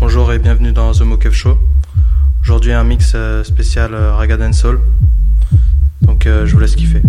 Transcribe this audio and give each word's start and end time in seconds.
Bonjour 0.00 0.32
et 0.32 0.38
bienvenue 0.40 0.72
dans 0.72 0.90
The 0.92 1.02
Mokev 1.02 1.32
Show. 1.32 1.56
Aujourd'hui 2.42 2.72
un 2.72 2.82
mix 2.82 3.12
euh, 3.14 3.44
spécial 3.44 3.94
euh, 3.94 4.14
Raga 4.14 4.52
Soul. 4.52 4.80
Donc 6.02 6.26
euh, 6.26 6.46
je 6.46 6.54
vous 6.54 6.58
laisse 6.58 6.74
kiffer. 6.74 7.02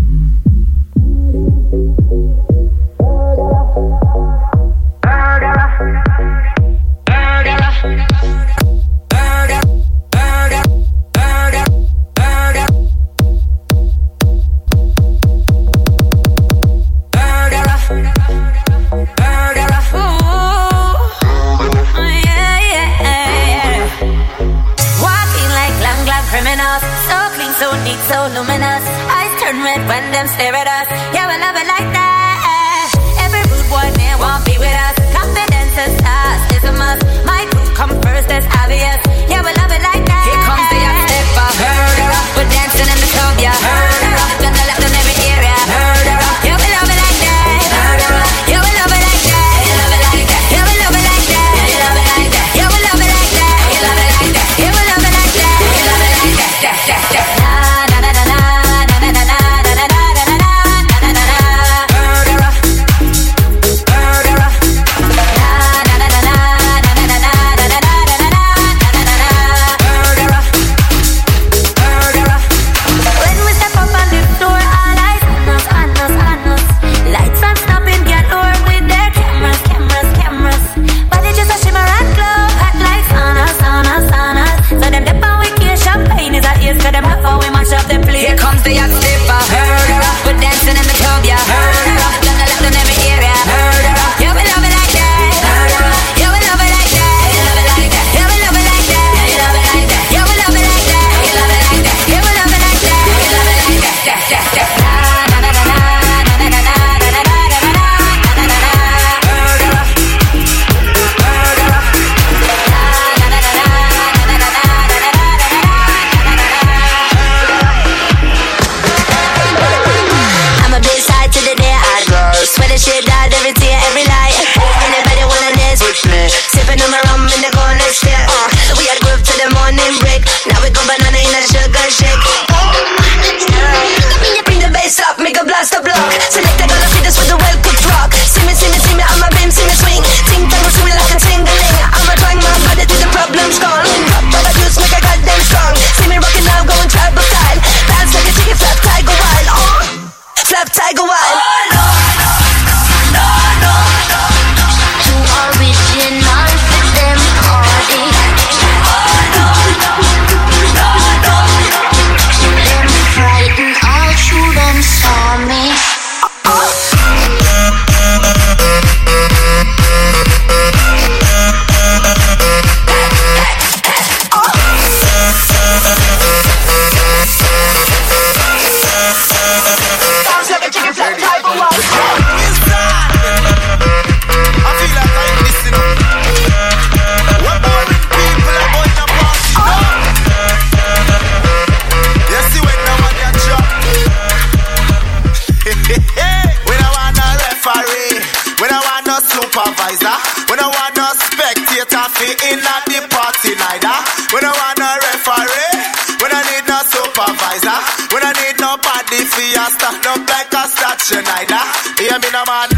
supervisor. 199.22 200.16
We 200.50 200.56
don't 200.58 200.74
want 200.74 200.94
no 200.96 201.08
spectator 201.18 202.06
fi 202.18 202.30
in 202.54 202.60
at 202.62 202.84
the 202.86 203.00
party 203.10 203.54
neither. 203.58 203.98
We 204.34 204.40
don't 204.42 204.54
want 204.54 204.78
no 204.78 204.90
referee. 205.02 205.82
We 206.22 206.28
don't 206.30 206.46
need 206.54 206.66
no 206.70 206.80
supervisor. 206.86 207.78
We 208.14 208.18
don't 208.22 208.38
need 208.38 208.58
nobody 208.62 209.22
fi 209.26 209.46
a 209.58 209.66
stand 209.74 210.06
up 210.06 210.22
like 210.30 210.54
a 210.54 210.64
statue 210.70 211.22
neither. 211.26 211.64
Hear 211.98 212.18
me 212.20 212.30
no 212.32 212.44
man. 212.46 212.77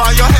on 0.00 0.16
your 0.16 0.26
head. 0.26 0.39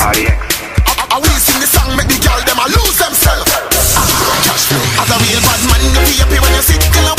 I 0.00 1.18
we 1.18 1.26
sing 1.42 1.58
the 1.58 1.66
song, 1.66 1.90
make 1.98 2.06
the 2.06 2.22
girl 2.22 2.38
them 2.46 2.54
a 2.54 2.70
lose 2.70 2.98
themselves. 3.02 3.50
Ah, 3.98 4.06
Touch 4.46 4.70
me. 4.70 4.78
As 4.94 5.10
a 5.10 5.18
real 5.18 5.42
bad 5.42 5.58
man, 5.66 5.82
you 5.82 5.90
feel 6.06 6.22
happy 6.22 6.38
when 6.38 6.54
you 6.54 6.62
sit 6.62 6.78
in 6.78 7.17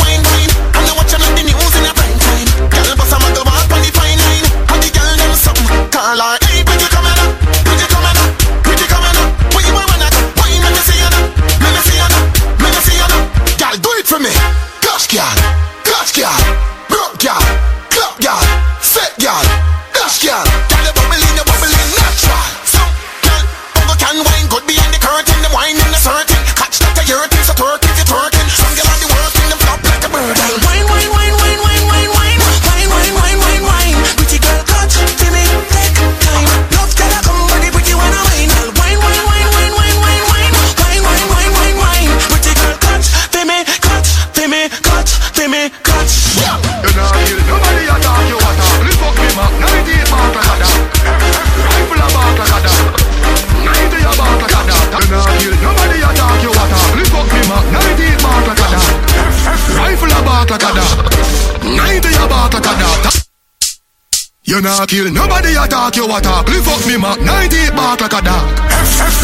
kill. 64.90 65.06
Nobody 65.14 65.54
attack 65.54 65.94
you 65.94 66.10
attack 66.10 66.50
Lift 66.50 66.66
up 66.66 66.82
me 66.82 66.98
mark 66.98 67.22
98 67.22 67.70
bark 67.78 68.00
like 68.02 68.18
a 68.18 68.20
dog. 68.26 68.58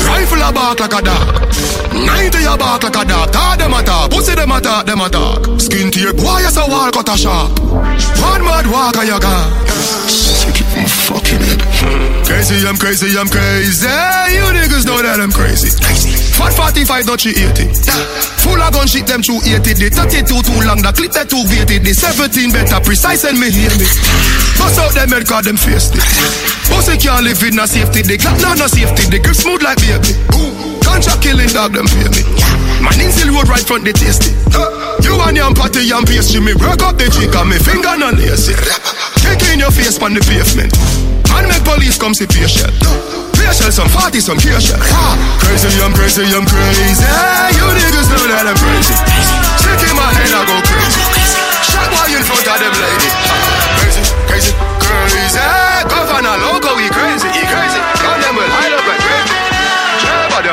Rifle 0.07 0.47
a 0.47 0.55
bark 0.55 0.79
like 0.79 0.95
a 0.95 1.03
dog. 1.03 1.27
90 1.91 2.47
a 2.47 2.55
bark 2.57 2.87
like 2.87 2.95
a 2.95 3.05
dog. 3.05 3.33
Talk 3.35 3.59
them 3.59 3.75
attack 3.75 4.11
Pussy 4.15 4.35
them 4.39 4.53
attack 4.55 4.87
them 4.87 5.03
attack 5.03 5.43
Skin 5.59 5.91
to 5.91 5.99
your 5.99 6.15
boy 6.15 6.47
as 6.47 6.57
a 6.57 6.65
wall 6.71 6.91
cut 6.95 7.11
a 7.11 7.19
sharp. 7.19 7.59
One 8.23 8.47
mad 8.47 8.71
walk 8.71 8.97
and 9.03 9.11
you 9.11 9.19
I'm 10.77 10.87
fucking 10.87 11.43
it 11.43 11.61
hmm. 11.83 12.23
Crazy 12.23 12.63
I'm 12.63 12.79
crazy 12.79 13.19
I'm 13.19 13.27
crazy. 13.27 13.91
You 14.31 14.47
niggas 14.55 14.87
know 14.87 15.03
that 15.03 15.19
I'm 15.19 15.33
crazy 15.33 15.75
Fat 16.37 16.53
45 16.53 17.07
not 17.09 17.21
she 17.21 17.33
80 17.33 17.73
Full 18.45 18.61
of 18.61 18.73
gun 18.77 18.87
shit 18.87 19.09
them 19.09 19.25
through 19.25 19.41
80 19.41 19.73
The 19.81 19.89
32 19.89 20.29
too 20.29 20.61
long 20.69 20.85
the 20.85 20.93
clip 20.93 21.13
that 21.17 21.33
too 21.33 21.41
weighted 21.49 21.81
The 21.81 21.97
17 21.97 22.53
better 22.53 22.81
precise 22.85 23.25
and 23.25 23.41
me 23.41 23.49
hear 23.49 23.73
me. 23.81 23.89
Bust 24.61 24.77
out 24.77 24.93
them 24.93 25.17
head 25.17 25.25
cause 25.25 25.49
them 25.49 25.57
face 25.57 25.89
it 25.97 26.05
Pussy 26.69 26.99
can't 26.99 27.23
live 27.23 27.43
in 27.47 27.55
no 27.55 27.65
safety. 27.65 28.03
The 28.03 28.19
clock 28.19 28.39
not 28.43 28.59
no 28.59 28.67
safety. 28.67 29.07
The 29.07 29.23
grip 29.23 29.39
smooth 29.39 29.63
like 29.63 29.79
baby. 29.79 30.13
Contract 30.83 31.23
killing 31.23 31.51
dog 31.55 31.73
them 31.73 31.87
pay 31.87 32.11
me. 32.11 32.23
My 32.83 32.91
Ninsil 32.99 33.31
road 33.31 33.49
right 33.49 33.63
front 33.63 33.87
the 33.87 33.95
tasty. 33.95 34.35
You 35.07 35.15
and 35.23 35.37
your 35.37 35.55
party 35.55 35.87
and 35.89 36.07
pastry 36.07 36.43
Me 36.43 36.55
work 36.59 36.83
up 36.83 36.99
the 36.99 37.07
cheek 37.07 37.35
and 37.35 37.49
me 37.49 37.59
finger 37.63 37.95
no 37.97 38.11
lazy. 38.11 38.55
Kick 39.23 39.43
in 39.55 39.63
your 39.63 39.71
face 39.71 39.99
on 40.03 40.15
the 40.15 40.23
pavement. 40.27 40.75
And 41.33 41.47
make 41.49 41.63
police 41.63 41.99
come 41.99 42.15
see 42.15 42.27
patient 42.27 42.75
Patient 43.47 43.71
some 43.71 43.87
40 43.87 44.19
some 44.19 44.43
patient 44.43 44.83
Crazy 45.39 45.79
I'm 45.79 45.95
crazy 45.95 46.27
I'm 46.35 46.43
crazy. 46.43 46.99
You 47.55 47.67
niggas 47.79 48.11
know 48.11 48.27
that 48.27 48.43
I'm 48.43 48.59
crazy. 48.59 48.91
Sick 49.63 49.87
in 49.87 49.95
my 49.95 50.11
head 50.19 50.35
I 50.35 50.43
go 50.51 50.59
crazy. 50.67 50.99
Shot 51.63 51.87
while 51.95 52.11
you 52.11 52.19
in 52.19 52.27
front 52.27 52.43
of 52.43 52.59
them 52.59 52.75
lady. 52.75 53.07
Crazy, 53.79 54.03
crazy, 54.27 54.53
crazy. 54.83 55.39
Governor 55.87 56.43
loco 56.43 56.75
we 56.75 56.91
crazy, 56.91 57.31
he 57.31 57.47
crazy. 57.47 57.79
Gun 58.03 58.19
them 58.19 58.35
will 58.35 58.51
hide 58.51 58.75
up 58.75 58.83
like 58.83 58.99
crazy. 58.99 59.39
Trevor 60.03 60.27
body 60.35 60.51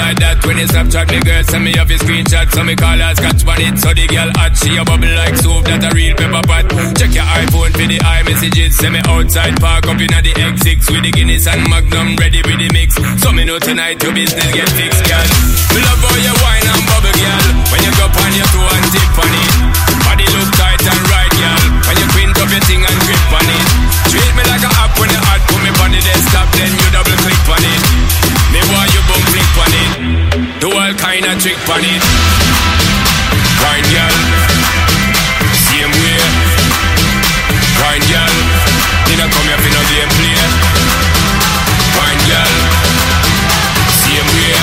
like 0.00 0.18
that. 0.24 0.40
When 0.48 0.56
you 0.56 0.64
Snapchat 0.64 1.12
me 1.12 1.20
girl 1.20 1.44
send 1.44 1.64
me 1.64 1.72
off 1.76 1.92
a 1.92 1.96
screenshot. 2.00 2.48
So 2.56 2.64
me 2.64 2.74
call 2.74 2.96
her 2.96 3.12
scratch 3.14 3.44
on 3.44 3.60
it. 3.60 3.76
So 3.76 3.92
the 3.92 4.06
girl 4.08 4.30
hot 4.40 4.56
She 4.56 4.72
a 4.80 4.82
bubble 4.82 5.12
like 5.12 5.36
soup 5.36 5.64
That 5.68 5.84
a 5.84 5.90
real 5.92 6.16
pepper 6.16 6.42
pot. 6.48 6.64
Check 6.96 7.12
your 7.12 7.28
iPhone 7.28 7.72
for 7.76 7.86
the 7.86 7.98
iMessages 8.00 8.72
Send 8.80 8.96
me 8.96 9.00
outside 9.04 9.60
park 9.60 9.84
up 9.86 10.00
inna 10.00 10.24
the 10.24 10.32
X6 10.32 10.88
With 10.88 11.04
the 11.04 11.12
Guinness 11.12 11.46
and 11.46 11.62
Magnum 11.68 12.16
ready 12.16 12.40
with 12.40 12.58
the 12.58 12.68
mix. 12.72 12.96
So 13.20 13.32
me 13.32 13.44
know 13.44 13.60
tonight 13.60 14.00
your 14.00 14.16
business 14.16 14.48
get 14.56 14.68
fixed 14.72 15.04
girl. 15.04 15.28
Me 15.76 15.80
love 15.84 16.00
how 16.00 16.16
you 16.16 16.34
wine 16.40 16.66
and 16.66 16.84
bubble 16.88 17.16
girl. 17.16 17.44
When 17.68 17.80
you 17.84 17.92
go 18.00 18.06
on 18.08 18.32
your 18.32 18.48
toe 18.48 18.72
and 18.72 18.86
tip 18.88 19.18
on 19.20 19.32
it. 19.36 19.52
Body 20.06 20.26
look 20.32 20.50
tight 20.56 20.80
and 20.80 21.02
right 21.12 21.34
girl. 21.36 21.62
When 21.86 21.96
you 22.00 22.06
quint 22.16 22.36
up 22.40 22.48
your 22.48 22.64
thing 22.64 22.82
and 22.82 22.98
grip 23.04 23.19
all 31.20 31.26
kind 31.26 31.40
trick 31.40 31.56
on 31.68 31.84
it. 31.84 32.02
Wine 33.60 33.88
girl. 33.92 34.16
Same 35.52 35.92
way. 36.00 36.20
Wine 37.76 38.04
girl. 38.08 38.36
Didn't 39.04 39.28
come 39.28 39.46
here 39.48 39.60
for 39.60 39.70
no 39.74 39.82
game 39.90 40.10
play 40.16 40.38
Wine 41.98 42.22
girl. 42.24 42.56
Same 44.00 44.28
way. 44.32 44.56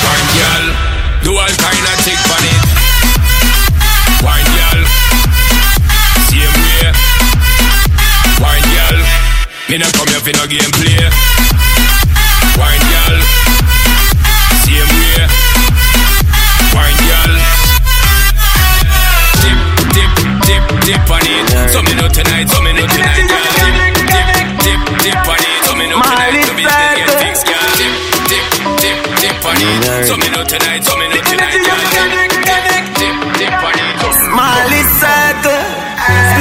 Wine 0.00 0.30
girl. 0.32 0.66
Do 1.24 1.30
all 1.36 1.54
kind 1.60 1.86
of 1.92 1.96
trick 2.04 2.22
on 2.32 2.44
it. 2.48 2.62
Wine 4.24 4.48
girl. 4.56 4.80
Same 6.30 6.56
way. 6.64 6.88
Wine 8.40 8.68
girl. 8.72 8.98
Me 9.68 9.76
not 9.78 9.92
come 9.92 10.08
here 10.08 10.20
for 10.20 10.32
no 10.36 10.46
game 10.46 10.72
play 10.72 11.31
tonight, 22.22 22.48
so 22.48 22.62
me 22.62 22.72
know 22.72 22.86
tonight, 22.86 23.26
girl. 23.26 23.42
Dip, 23.58 23.74
dip, 24.06 24.38
dip, 24.62 24.80
dip 25.02 25.26
on 25.26 25.42
it, 25.42 25.58
so 25.66 25.74
me 25.74 25.86
know 25.90 25.98
tonight, 25.98 27.02
girl. 27.02 27.18
Dip, 27.78 27.94
dip, 28.30 28.46
dip, 28.78 28.98
dip 29.18 29.42
on 29.42 29.58
it, 29.58 30.06
so 30.06 30.14
me 30.16 30.28
know 30.30 30.44
tonight, 30.46 30.82
so 30.86 30.94
me 30.96 31.08
know 31.10 31.18
tonight, 31.26 31.58
girl. 31.66 31.82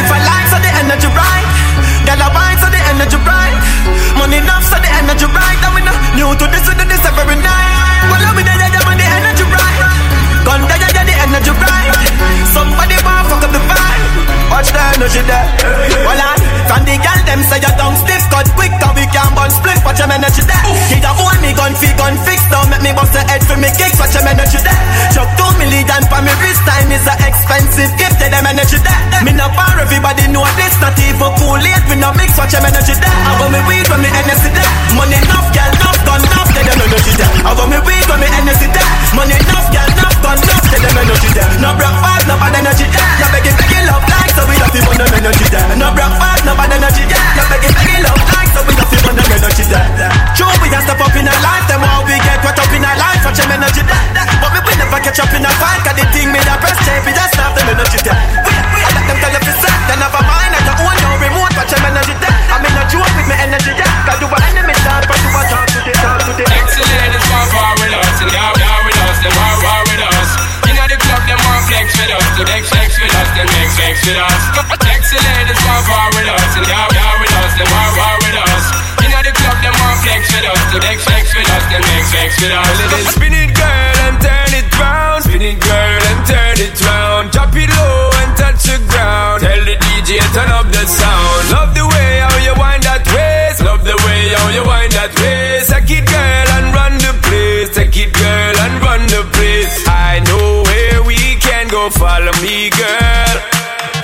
For 0.01 0.17
life, 0.17 0.47
so 0.51 0.57
the 0.59 0.71
energy 0.81 1.07
a 1.07 2.29
so 2.59 2.67
the 2.67 2.81
energy. 2.91 3.17
Money 4.17 4.37
enough, 4.37 4.65
so 4.65 4.77
the 4.77 4.89
energy. 4.91 5.25
I'm 5.25 5.77
new 6.17 6.29
to 6.35 6.45
this, 6.51 6.67
we 6.67 6.73
do 6.75 6.85
this 6.85 7.05
every 7.05 7.37
night. 7.41 8.09
Well, 8.11 8.21
I'm 8.21 8.37
the 8.37 9.07
energy 9.17 9.45
right. 9.49 9.81
Gun, 10.45 10.61
yeah, 10.67 10.91
yeah, 10.93 11.05
the 11.05 11.15
energy 11.25 11.51
right. 11.51 12.00
Watch 14.71 14.79
the 14.79 15.03
energy 15.03 15.21
there. 15.27 15.47
Well, 16.07 16.15
I 16.15 16.31
from 16.71 16.87
the 16.87 16.95
girl 16.95 17.19
them 17.27 17.43
say 17.43 17.59
you 17.59 17.73
don't 17.75 17.97
stiff 17.99 18.23
cut 18.31 18.47
quick, 18.55 18.71
cause 18.79 18.95
we 18.95 19.03
can 19.11 19.27
burn 19.35 19.51
split. 19.51 19.75
Watch 19.83 19.99
your 19.99 20.07
energy 20.07 20.47
there. 20.47 20.63
Kid 20.87 21.03
a 21.03 21.11
hold 21.11 21.35
me 21.43 21.51
gun 21.51 21.75
fee 21.75 21.91
gun 21.99 22.15
fix. 22.23 22.39
Don't 22.47 22.71
make 22.71 22.79
me 22.79 22.95
bust 22.95 23.11
the 23.11 23.19
head 23.27 23.43
for 23.43 23.59
me 23.59 23.67
kicks. 23.75 23.99
Watch 23.99 24.15
your 24.15 24.23
energy 24.23 24.63
there. 24.63 24.79
Chuck 25.11 25.27
two 25.35 25.51
million 25.59 26.03
for 26.07 26.23
me 26.23 26.31
wrist 26.39 26.63
time 26.63 26.87
is 26.87 27.03
a 27.03 27.15
expensive 27.19 27.91
gift. 27.99 28.15
Tell 28.15 28.31
them 28.31 28.47
energy 28.47 28.79
there. 28.79 28.99
Me 29.27 29.35
no 29.35 29.51
bar 29.51 29.75
everybody 29.75 30.31
know 30.31 30.47
this. 30.55 30.71
Not 30.79 30.95
even 31.03 31.31
cool 31.35 31.59
late. 31.59 31.83
Me 31.91 31.99
no 31.99 32.15
mix. 32.15 32.39
Watch 32.39 32.55
your 32.55 32.63
energy 32.63 32.95
there. 32.95 33.11
I 33.11 33.35
want 33.43 33.51
me 33.51 33.59
weed 33.67 33.91
when 33.91 33.99
me 33.99 34.07
energy 34.07 34.55
there. 34.55 34.71
Money 34.95 35.19
enough, 35.19 35.51
girl 35.51 35.67
enough, 35.67 35.99
gun 36.07 36.23
enough. 36.23 36.47
Tell 36.47 36.63
them 36.63 36.79
energy 36.79 37.11
there. 37.19 37.31
I 37.43 37.51
want 37.59 37.67
me 37.75 37.79
weed 37.83 38.07
when 38.07 38.23
me 38.23 38.27
energy 38.39 38.71
there. 38.71 38.87
Money 39.19 39.35
enough, 39.35 39.67
girl 39.67 39.89
enough, 39.91 40.15
gun 40.23 40.39
enough. 40.39 40.63
Tell 40.71 40.79
them 40.79 40.95
energy 40.95 41.29
there. 41.35 41.51
No 41.59 41.75
broke 41.75 41.99
fast, 41.99 42.23
no 42.31 42.39
bad 42.39 42.55
energy 42.55 42.87
there. 42.87 43.07
No 43.19 43.27
begging, 43.35 43.57
begging 43.59 43.85
love 43.91 44.07
like 44.07 44.20
so 44.35 44.41
we 44.47 44.55
have 44.59 44.71
to 44.71 44.79
run 44.87 44.97
them 44.97 45.11
energy 45.11 45.47
there. 45.51 45.67
No 45.75 45.91
broke 45.91 46.15
fast, 46.19 46.43
no 46.47 46.53
bad 46.55 46.71
energy 46.71 47.03
there. 47.07 47.23
No 47.35 47.43
begging, 47.51 47.73
begging 47.75 48.03
love 48.03 48.21
like 48.31 48.49
so 48.55 48.61
we 48.67 48.73
have 48.75 48.89
to 48.91 48.97
run 49.03 49.15
them 49.15 49.29
energy 49.31 49.65
there. 49.67 49.87
True, 50.35 50.51
we 50.63 50.67
just 50.71 50.85
step 50.87 50.99
up 50.99 51.15
in 51.15 51.27
our 51.27 51.41
life. 51.43 51.65
Them 51.67 51.83
how 51.83 52.03
we 52.07 52.15
get 52.19 52.39
caught 52.43 52.59
up 52.59 52.71
in 52.71 52.83
our 52.83 52.97
life. 52.97 53.19
Watch 53.23 53.39
them 53.39 53.51
energy 53.51 53.83
there. 53.83 54.03
But 54.39 54.51
we 54.63 54.73
never 54.79 54.99
catch 55.03 55.19
up 55.19 55.31
in 55.35 55.43
a 55.43 55.51
fight. 55.59 55.81
Cause 55.83 55.97
the 55.99 56.05
thing 56.15 56.31
me 56.31 56.39
that 56.47 56.57
press 56.63 56.77
tape, 56.87 57.03
we 57.03 57.11
just 57.11 57.31
snap 57.35 57.51
them 57.55 57.67
energy 57.71 57.99
there. 58.03 58.17
We, 58.43 58.53
I 58.55 58.89
let 58.95 59.05
them 59.07 59.17
tell 59.19 59.31
you 59.35 59.41
fi 59.43 59.53
set. 59.59 59.77
They 59.87 59.97
never 59.99 60.23
mind. 60.23 60.51
I 60.55 60.59
don't 60.67 60.79
own 60.79 60.95
no 61.03 61.11
remote. 61.19 61.51
Watch 61.55 61.71
them 61.71 61.83
energy 61.85 62.15
there. 62.19 62.35
I'm 62.51 62.63
in 62.63 62.75
a 62.75 62.83
joke 62.87 63.11
with 63.19 63.27
me 63.27 63.35
energy 63.35 63.73
there. 63.75 63.93
Cause 64.07 64.19
you 64.23 64.27
are 64.31 64.43
enemy 64.47 64.75
dance, 64.83 65.05
but 65.07 65.19
you 65.19 65.29
are 65.31 65.47
talk 65.51 65.67
to 65.75 65.79
the 65.83 65.93
talk 65.99 66.19
to 66.27 66.31
the. 66.39 66.45
Excellent 66.47 67.15
war, 67.31 67.45
war 67.51 67.71
with 67.83 67.95
us. 67.95 68.15
And 68.23 68.31
war, 68.31 68.51
war 68.55 68.79
with 68.87 68.99
us. 68.99 69.17
Them 69.21 69.33
war, 69.35 69.55
war 69.59 69.81
with 69.91 70.03
us. 70.03 70.29
Inna 70.67 70.83
the 70.87 70.97
club, 70.97 71.23
them 71.27 71.39
want 71.45 71.63
flex 71.67 71.85
with 71.99 72.11
us. 72.15 72.25
Flex, 72.41 72.63
flex 72.71 72.80
with 73.01 73.15
us. 73.17 73.29
Them 73.33 73.47
flex, 73.49 73.69
flex 73.75 73.95
with 74.05 74.19
us. 74.21 74.41
Excellent 74.85 75.47
is 75.49 75.59
war, 75.65 75.81
war 75.89 76.07
with 76.13 76.29
us. 76.29 76.51
And 76.57 76.65
war, 76.69 76.87
war 76.93 77.15
with 77.17 77.35
us. 77.41 77.51
Them 77.57 77.69
war, 77.73 77.89
war 77.97 78.15
with 78.21 78.37
us. 78.37 78.63
Inna 79.01 79.19
the 79.25 79.33
club, 79.33 79.57
them 79.65 79.75
want 79.81 79.97
flex 80.05 80.21
with 80.29 80.45
us. 80.45 80.61
To 80.71 80.77
flex, 80.77 80.97
flex 81.09 81.25
with 81.33 81.49
us. 81.49 81.63
Them 81.73 81.81
flex, 81.81 82.03
flex 82.13 82.29
with 82.41 82.53
us. 82.53 82.69
Spin 83.17 83.33
it, 83.33 83.51
girl, 83.57 83.97
and 84.05 84.15
turn 84.21 84.51
it 84.53 84.69
round. 84.77 85.19
Spin 85.25 85.41
it, 85.41 85.57
girl, 85.57 86.01
and 86.13 86.21
turn 86.29 86.57
it 86.61 86.77
round. 86.85 87.25
Drop 87.33 87.53
it 87.57 87.69
low 87.73 88.13
and 88.21 88.31
touch 88.37 88.61
the 88.69 88.77
ground. 88.85 89.41
Tell 89.41 89.61
the 89.65 89.75
DJ 89.81 90.21
turn 90.37 90.51
up 90.53 90.69
the 90.69 90.85
sound. 90.85 91.41
Love 91.49 91.73
the 91.73 91.85
way 91.85 92.11
how 92.21 92.37
you 92.45 92.53
wind 92.53 92.83
that 92.85 93.03
waist. 93.09 93.65
Love 93.65 93.83
the 93.83 93.97
way 94.05 94.21
how 94.37 94.47
you 94.53 94.63
wind 94.63 94.91
that 94.93 95.11
waist. 95.17 95.73
Take 95.73 95.89
it, 95.89 96.05
girl, 96.05 96.50
Follow 101.97 102.33
me, 102.41 102.69
girl. 102.71 103.35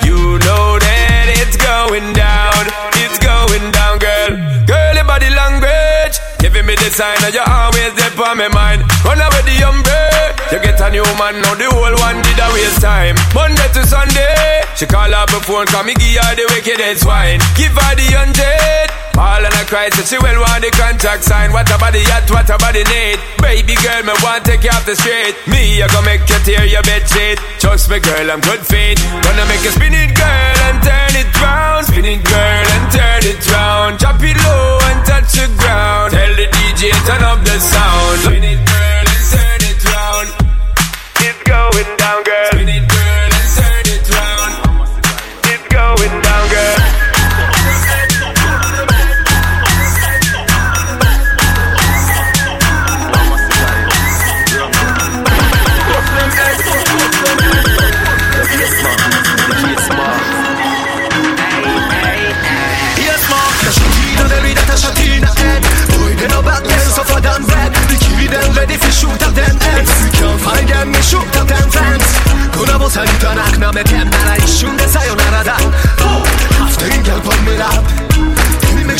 You 0.04 0.38
know 0.44 0.78
that 0.78 1.26
it's 1.40 1.56
going 1.56 2.12
down. 2.12 2.64
It's 3.02 3.18
going 3.18 3.70
down, 3.72 3.98
girl. 3.98 4.32
Girl, 4.66 4.94
your 4.94 5.04
body 5.04 5.30
language. 5.30 6.20
Giving 6.38 6.66
me 6.66 6.74
the 6.76 6.90
sign 6.90 7.18
that 7.24 7.34
you're 7.34 7.46
always 7.46 7.92
there 7.98 8.14
for 8.14 8.34
me 8.38 8.46
mind. 8.54 8.86
Run 9.02 9.18
away 9.18 9.42
the 9.42 9.56
umbrella. 9.66 10.36
You 10.52 10.58
get 10.62 10.80
a 10.80 10.88
new 10.90 11.04
man, 11.18 11.42
now 11.42 11.54
the 11.54 11.68
whole 11.68 11.96
one 12.00 12.22
did 12.22 12.38
a 12.38 12.48
waste 12.54 12.80
time. 12.80 13.16
Monday 13.34 13.68
to 13.74 13.82
Sunday. 13.84 14.62
She 14.76 14.86
call 14.86 15.12
up 15.12 15.30
her 15.30 15.40
phone, 15.40 15.66
come 15.66 15.86
me 15.86 15.94
give 15.94 16.22
her 16.22 16.34
the 16.36 16.46
wickedest 16.54 17.04
wine. 17.04 17.40
Give 17.56 17.72
her 17.72 17.92
the 17.98 18.08
hundred. 18.14 19.07
All 19.18 19.42
and 19.42 19.50
a 19.50 19.64
cry, 19.66 19.90
so 19.90 20.06
she 20.06 20.14
well 20.22 20.38
want 20.38 20.62
the 20.62 20.70
contract 20.70 21.24
sign. 21.24 21.50
What 21.50 21.66
a 21.74 21.76
body 21.76 22.06
at, 22.06 22.30
what 22.30 22.46
a 22.46 22.56
body 22.56 22.86
need. 22.86 23.18
Baby 23.42 23.74
girl, 23.82 24.06
me 24.06 24.14
want 24.22 24.46
take 24.46 24.62
you 24.62 24.70
off 24.70 24.86
the 24.86 24.94
street. 24.94 25.34
Me, 25.50 25.82
I 25.82 25.90
gonna 25.90 26.06
make 26.06 26.22
you 26.30 26.38
tear 26.46 26.62
your 26.64 26.82
bed 26.86 27.02
sheet. 27.02 27.38
Trust 27.58 27.90
me, 27.90 27.98
girl, 27.98 28.30
I'm 28.30 28.38
good 28.38 28.62
feet. 28.62 28.94
Gonna 29.26 29.42
make 29.50 29.66
you 29.66 29.74
spin 29.74 29.90
it, 29.90 30.14
girl, 30.14 30.58
and 30.70 30.78
turn 30.86 31.14
it 31.18 31.30
round. 31.42 31.82
Spin 31.90 32.06
it, 32.06 32.22
girl, 32.22 32.66
and 32.78 32.86
turn 32.94 33.22
it 33.26 33.42
round. 33.50 33.98
Drop 33.98 34.22
it 34.22 34.38
low 34.38 34.78
and 34.86 35.00
touch 35.02 35.34
the 35.34 35.50
ground. 35.58 36.14
Tell 36.14 36.32
the 36.38 36.46
DJ 36.54 36.94
turn 37.02 37.22
up 37.26 37.42
the 37.42 37.58
sound. 37.58 38.22
Spin 38.22 38.44
it, 38.46 38.60
girl, 38.70 39.02
and 39.02 39.24
turn 39.34 39.62
it 39.66 39.82
round. 39.82 40.28
It's 41.26 41.42
going 41.42 41.90
down, 41.98 42.22
girl. 42.22 42.50
Spin 42.54 42.70
it, 42.70 42.86
girl, 42.86 43.30
and 43.34 43.50
turn 43.58 43.86
it 43.98 44.06
round. 44.14 44.54
It's 45.50 45.66
going 45.74 46.14
down, 46.22 46.27
fans. 71.70 72.08
Kuna 72.52 72.78
bo 72.78 72.88
salita 72.88 73.34
nak 73.34 73.58
na 73.58 73.72
me 73.72 73.82
tem 73.84 74.08
na 74.10 74.20
la 74.28 74.34
ishunde 74.36 74.86
sayonara 74.88 75.42
da. 75.44 75.56
Oh, 76.00 76.22
after 76.64 76.88
in 76.94 77.02
girl 77.02 77.20
pon 77.20 77.38
me 77.44 77.54
lap. 77.56 77.84
Give 78.60 78.74
me 78.74 78.84
me 78.84 78.98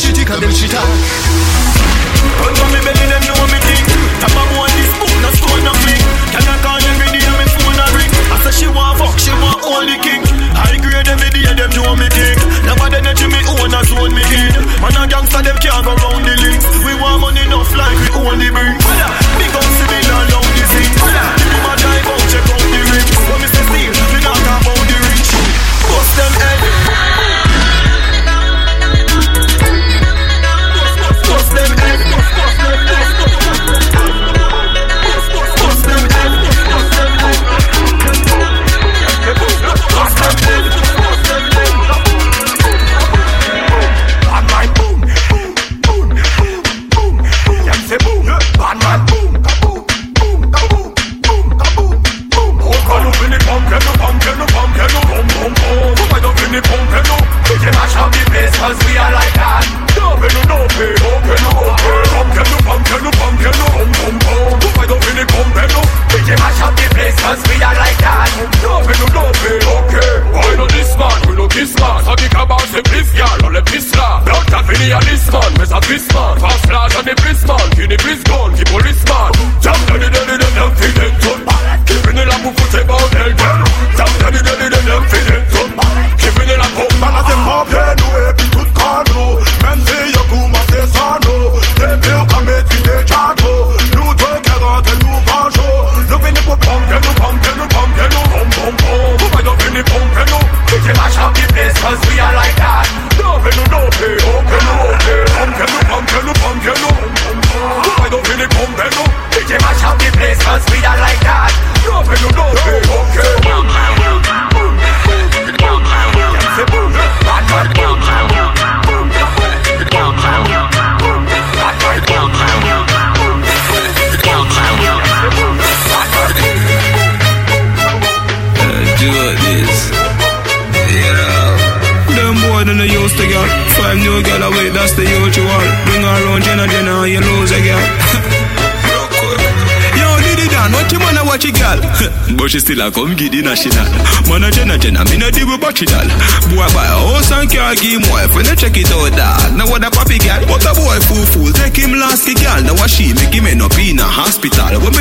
me 2.75 2.80
belly, 2.84 3.06
them 3.10 3.22
know 3.26 3.46
me 3.52 3.58
thing. 3.66 3.87
Tap 4.20 4.34
a 4.34 4.42
boy 4.52 4.68
this 4.76 4.92
book, 5.00 5.14
no 5.22 5.30
stone, 5.38 5.62
no 5.64 5.72
fling. 5.82 6.04
Can 6.32 6.44
I 6.44 6.56
call 6.62 6.78
every 6.78 7.08
day, 7.14 7.26
me 7.38 7.46
phone 7.54 7.78
a 7.78 7.87
ring. 7.96 8.12
I 8.30 8.37
say 8.44 8.54
she 8.58 8.66
want 8.68 8.98
fuck, 8.98 9.16
she 9.18 9.32
want 9.42 9.62
only 9.64 9.98
king. 10.04 10.22
High 10.54 10.78
grade 10.78 11.08
every 11.08 11.30
day, 11.30 11.46
them 11.54 11.70
know 11.75 11.96
me 11.96 12.08
thing. 12.10 12.38
Nobody 12.66 12.98
energy 13.00 13.26
me 13.26 13.40
own, 13.48 13.75
a 13.75 13.80
zone 13.87 14.14
me 14.14 14.22
in. 14.22 14.54
Man 14.82 14.96
a 14.98 15.02
gangster, 15.06 15.42
them 15.42 15.56
can't 15.58 15.82
go 15.84 15.94
round 15.94 16.25
the 16.26 16.34
links. 16.42 16.66
We 16.84 16.92
want 17.00 17.22
money 17.22 17.42
enough 17.46 17.72
like 17.75 17.98
we 18.02 18.08
own 18.18 18.38
the 18.38 18.48
brink. 18.50 19.27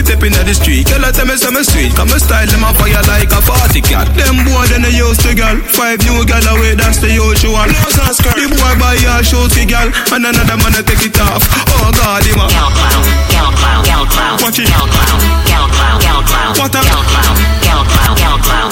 Hospital. 0.07 0.17
When 0.17 0.31
me 0.31 0.37
step 0.37 0.39
in 0.39 0.47
the 0.47 0.53
street, 0.53 0.87
girl 0.87 1.03
I 1.05 1.11
tell 1.11 1.25
me 1.25 1.35
some 1.37 1.59
street. 1.63 1.91
Come 1.95 2.07
me 2.07 2.19
style 2.19 2.47
them 2.47 2.63
a 2.63 2.71
fire 2.75 3.03
like 3.07 3.31
a 3.31 3.39
party 3.43 3.81
cat. 3.81 4.07
Them 4.15 4.43
boy 4.45 4.65
then 4.67 4.81
they 4.83 4.95
used 4.95 5.21
to 5.21 5.35
girl. 5.35 5.57
Five 5.67 5.99
new 6.03 6.23
girl 6.25 6.47
away, 6.55 6.75
that's 6.75 6.99
the 6.99 7.11
usual. 7.11 7.67
Nose 7.67 7.99
and 7.99 8.15
skirt. 8.15 8.35
The 8.37 8.47
boy 8.47 8.73
buy 8.79 8.95
a 8.95 9.23
shoes 9.23 9.51
the 9.55 9.65
girl, 9.65 9.89
and 10.13 10.23
another 10.25 10.57
man 10.57 10.75
a 10.79 10.81
take 10.83 11.03
it 11.05 11.19
off. 11.19 11.43
Oh 11.79 11.91
God, 11.91 12.23
him 12.23 12.39
a. 12.39 12.47
Gal 12.47 12.69
clown, 12.71 13.03
gal 13.31 13.49
clown, 13.51 13.81
gal 13.83 14.05
clown, 14.07 14.35
Watch 14.41 14.59
it. 14.59 14.67
gal 14.67 14.87
clown, 14.87 15.19
gal 15.47 15.65
clown, 15.67 15.97
gal 15.99 16.21
clown, 16.23 16.51
What 16.55 16.75
a- 16.75 16.83
gal 16.83 17.03
clown, 17.03 17.35
gal 17.63 17.81
clown, 17.83 18.15
gal 18.17 18.37
clown, 18.39 18.71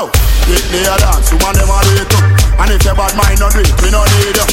Up 0.00 0.08
now. 0.08 0.30
Hit 0.48 0.64
the 0.72 0.80
dance, 0.80 1.28
woman 1.28 1.60
them 1.60 1.68
a 1.68 1.76
up. 1.76 2.08
And 2.56 2.72
if 2.72 2.80
your 2.84 2.96
bad 2.96 3.12
mind 3.20 3.36
not 3.36 3.52
do 3.52 3.60
it, 3.60 3.68
we 3.84 3.92
no 3.92 4.00
need 4.00 4.32
you. 4.32 4.46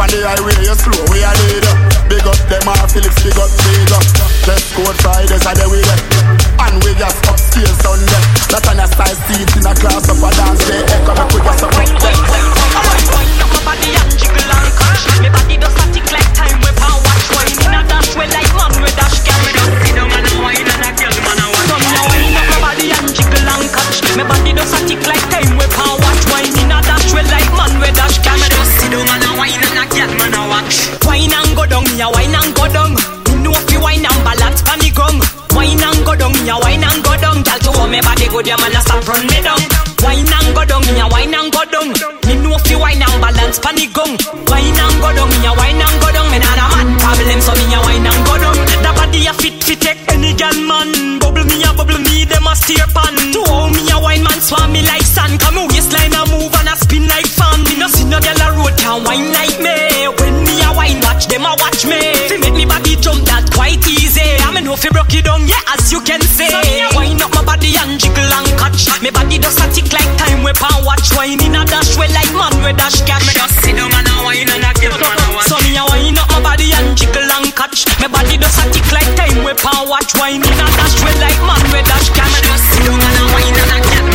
On 0.00 0.08
the 0.08 0.18
highway 0.24 0.56
you 0.64 0.74
slow, 0.74 0.96
we 1.12 1.20
a 1.20 1.28
lead 1.28 1.60
you. 1.60 1.74
Big 2.08 2.24
up 2.24 2.40
them 2.48 2.64
all, 2.64 2.88
Phillips, 2.88 3.20
big 3.20 3.36
up. 3.36 3.52
Dress 4.48 4.64
code 4.72 4.96
Fridays 5.04 5.44
are 5.44 5.52
the 5.52 5.68
way 5.68 5.84
there. 5.84 6.00
And 6.56 6.80
we 6.80 6.96
just 6.96 7.20
upstairs 7.28 7.76
Sunday. 7.84 8.22
That 8.48 8.64
on 8.64 8.80
a 8.80 8.86
style 8.88 9.18
seat 9.28 9.48
in 9.52 9.68
a 9.68 9.72
class 9.76 10.08
of 10.08 10.24
a 10.24 10.28
dance 10.32 10.64
day. 10.64 10.80
Echo 10.88 11.12
me 11.12 11.24
put 11.28 11.44
your 11.44 11.56
support 11.60 11.90
there. 12.00 12.16
Wind 13.12 13.40
up 13.44 13.50
my 13.52 13.60
body 13.60 13.92
and 13.92 14.12
jiggle 14.16 14.40
and 14.40 14.72
catch. 14.72 15.04
Me 15.20 15.28
body 15.28 15.56
does 15.60 15.76
not 15.76 15.88
tick 15.92 16.08
like 16.08 16.30
time 16.32 16.56
we 16.63 16.63
power 16.63 16.63
watch. 16.63 16.63
Me 37.94 38.00
body 38.02 38.26
good, 38.26 38.46
your 38.46 38.58
man 38.58 38.74
a 38.74 38.80
stop 38.82 39.06
run 39.06 39.22
me 39.30 39.38
down. 39.38 39.62
Wine 40.02 40.26
and 40.26 40.50
go 40.50 40.66
down, 40.66 40.82
me 40.82 40.98
a 40.98 41.06
wine 41.06 41.30
and 41.30 41.52
go 41.54 41.62
down. 41.70 41.94
Me 42.26 42.34
know 42.42 42.58
you 42.66 42.78
wine 42.82 42.98
and 42.98 43.18
balance 43.22 43.62
pan 43.62 43.78
the 43.78 43.86
gong. 43.94 44.18
Wine 44.50 44.74
and 44.74 44.96
go 44.98 45.14
down, 45.14 45.30
me 45.30 45.38
a 45.46 45.52
wine 45.54 45.78
and 45.78 45.96
go 46.02 46.10
down. 46.10 46.26
Me 46.34 46.42
not 46.42 46.58
a 46.58 46.66
man 46.74 46.90
problem, 46.98 47.38
so 47.38 47.54
me 47.54 47.70
a 47.70 47.78
wine 47.86 48.02
and 48.02 48.20
go 48.26 48.34
down. 48.42 48.58
The 48.82 48.90
body 48.98 49.30
a 49.30 49.32
fit 49.38 49.62
fit 49.62 49.78
take 49.78 50.02
any 50.10 50.34
girl 50.34 50.58
man. 50.66 51.22
Bubble 51.22 51.46
me 51.46 51.62
a 51.62 51.70
bubble 51.70 52.02
me, 52.02 52.26
them 52.26 52.50
a 52.50 52.54
steer 52.58 52.88
pan. 52.90 53.14
To 53.30 53.40
hold 53.46 53.70
me 53.70 53.86
a 53.94 53.96
wine 54.02 54.26
man 54.26 54.42
swam 54.42 54.74
me 54.74 54.82
like 54.82 55.06
sand. 55.06 55.38
Come 55.38 55.54
me 55.54 55.70
waistline 55.70 56.18
a 56.18 56.26
move 56.34 56.50
and 56.50 56.68
a 56.68 56.74
spin 56.74 57.06
like 57.06 57.30
fan. 57.30 57.62
Me 57.62 57.78
no 57.78 57.86
see 57.86 58.10
no 58.10 58.18
girl 58.18 58.42
a 58.42 58.48
road 58.58 58.74
can 58.74 59.06
wine 59.06 59.30
like 59.30 59.58
me. 59.62 60.10
When 60.18 60.34
me 60.42 60.63
wine 60.74 61.00
watch 61.00 61.26
them 61.26 61.46
a 61.46 61.54
watch 61.58 61.86
me. 61.86 61.98
Fi 62.28 62.36
make 62.38 62.54
me 62.54 62.66
body 62.66 62.98
jump 62.98 63.24
that 63.30 63.46
quite 63.54 63.82
easy. 63.86 64.36
I 64.42 64.50
me 64.52 64.60
know 64.60 64.76
fi 64.76 64.90
broke 64.90 65.14
it 65.14 65.24
down, 65.24 65.46
yeah 65.46 65.62
as 65.72 65.90
you 65.90 66.02
can 66.02 66.20
say. 66.20 66.50
Wine 66.94 67.22
up 67.22 67.32
my 67.34 67.42
body 67.42 67.74
and 67.78 67.98
jiggle 67.98 68.26
and 68.26 68.50
catch. 68.58 68.90
Me 69.00 69.10
body 69.10 69.38
does 69.38 69.58
a 69.62 69.66
tick 69.72 69.88
like 69.94 70.10
time 70.18 70.42
we 70.42 70.52
pan 70.52 70.84
watch. 70.84 71.14
Wine 71.14 71.40
in 71.42 71.56
a 71.56 71.62
dash 71.64 71.96
way 71.96 72.10
like 72.12 72.30
man 72.34 72.54
we 72.62 72.74
dash 72.74 73.00
cash. 73.06 73.24
Me 73.26 73.32
just 73.32 73.56
sit 73.62 73.78
down 73.78 73.90
and 73.94 74.08
a 74.10 74.14
wine 74.26 74.50
and 74.50 74.66
a 74.66 74.70
girl 74.76 74.96
man 74.98 75.18
a 75.22 75.26
watch. 75.38 75.48
So 75.48 75.56
me 75.62 75.78
a 75.78 75.82
wine 75.86 76.18
up 76.18 76.28
my 76.34 76.42
body 76.42 76.74
and 76.74 76.92
jiggle 76.98 77.24
and 77.24 77.50
catch. 77.54 77.86
Me 78.02 78.06
body 78.10 78.36
does 78.36 78.58
a 78.58 78.64
tick 78.74 78.86
like 78.90 79.10
time 79.14 79.46
we 79.46 79.54
pan 79.54 79.86
watch. 79.88 80.12
Wine 80.18 80.42
in 80.42 80.60
a 80.60 80.66
dash 80.76 80.98
way 81.02 81.14
like 81.22 81.40
man 81.46 81.62
we 81.70 81.80
dash 81.86 82.10
cash. 82.12 82.30
Me 82.34 82.40
just 82.42 82.64
sit 82.74 82.82
down 82.86 82.98
and 82.98 83.18
a 83.18 83.24
wine 83.32 83.58
and 83.58 83.72
a 83.74 83.78
girl 83.80 84.13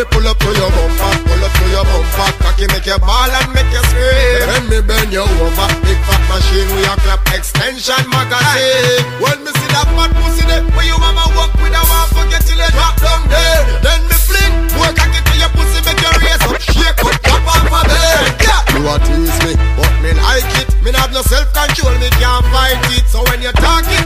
me 0.00 0.06
pull 0.08 0.26
up 0.28 0.38
to 0.40 0.48
your 0.56 0.70
bumper, 0.72 1.12
pull 1.28 1.44
up 1.44 1.52
to 1.52 1.64
your 1.68 1.84
bumper, 1.84 2.28
cocky 2.40 2.64
make 2.72 2.88
you 2.88 2.96
ball 3.04 3.28
and 3.28 3.52
make 3.52 3.68
you 3.68 3.84
scream. 3.92 4.48
When 4.48 4.64
me 4.72 4.78
bend 4.80 5.12
you 5.12 5.28
over, 5.28 5.68
big 5.84 6.00
fat 6.08 6.22
machine 6.24 6.68
we 6.72 6.88
a 6.88 6.94
clap 7.04 7.20
extension 7.36 8.00
magazine. 8.08 9.04
When 9.20 9.44
me 9.44 9.52
see 9.52 9.70
that 9.76 9.88
fat 9.92 10.10
pussy 10.16 10.44
there, 10.48 10.64
where 10.72 10.88
you 10.88 10.96
mama 10.96 11.28
walk 11.36 11.52
with 11.60 11.76
a 11.76 11.82
one 11.84 12.08
forget 12.16 12.40
till 12.48 12.56
you 12.56 12.70
drop 12.72 12.96
down 12.96 13.28
there. 13.28 13.60
Then 13.84 14.00
me 14.08 14.16
fling, 14.16 14.54
more 14.72 14.88
cocky 14.96 15.20
to 15.20 15.34
your 15.36 15.52
pussy 15.52 15.84
make 15.84 16.00
you 16.00 16.12
raise 16.16 16.44
up, 16.48 16.56
shake 16.64 17.00
up, 17.04 17.16
drop 17.20 17.44
off 17.44 17.64
my 17.68 17.84
bed. 17.84 18.40
Yeah, 18.40 18.60
you 18.72 18.88
a 18.88 18.96
tease 19.04 19.38
me, 19.44 19.52
but 19.76 19.92
me 20.00 20.16
like 20.16 20.48
it. 20.64 20.68
Me 20.80 20.96
not 20.96 21.12
no 21.12 21.20
self 21.28 21.52
control, 21.52 21.92
me 22.00 22.08
can't 22.16 22.40
fight 22.48 22.80
it. 22.96 23.04
So 23.04 23.20
when 23.28 23.44
you 23.44 23.52
talk 23.52 23.84
it, 23.84 23.99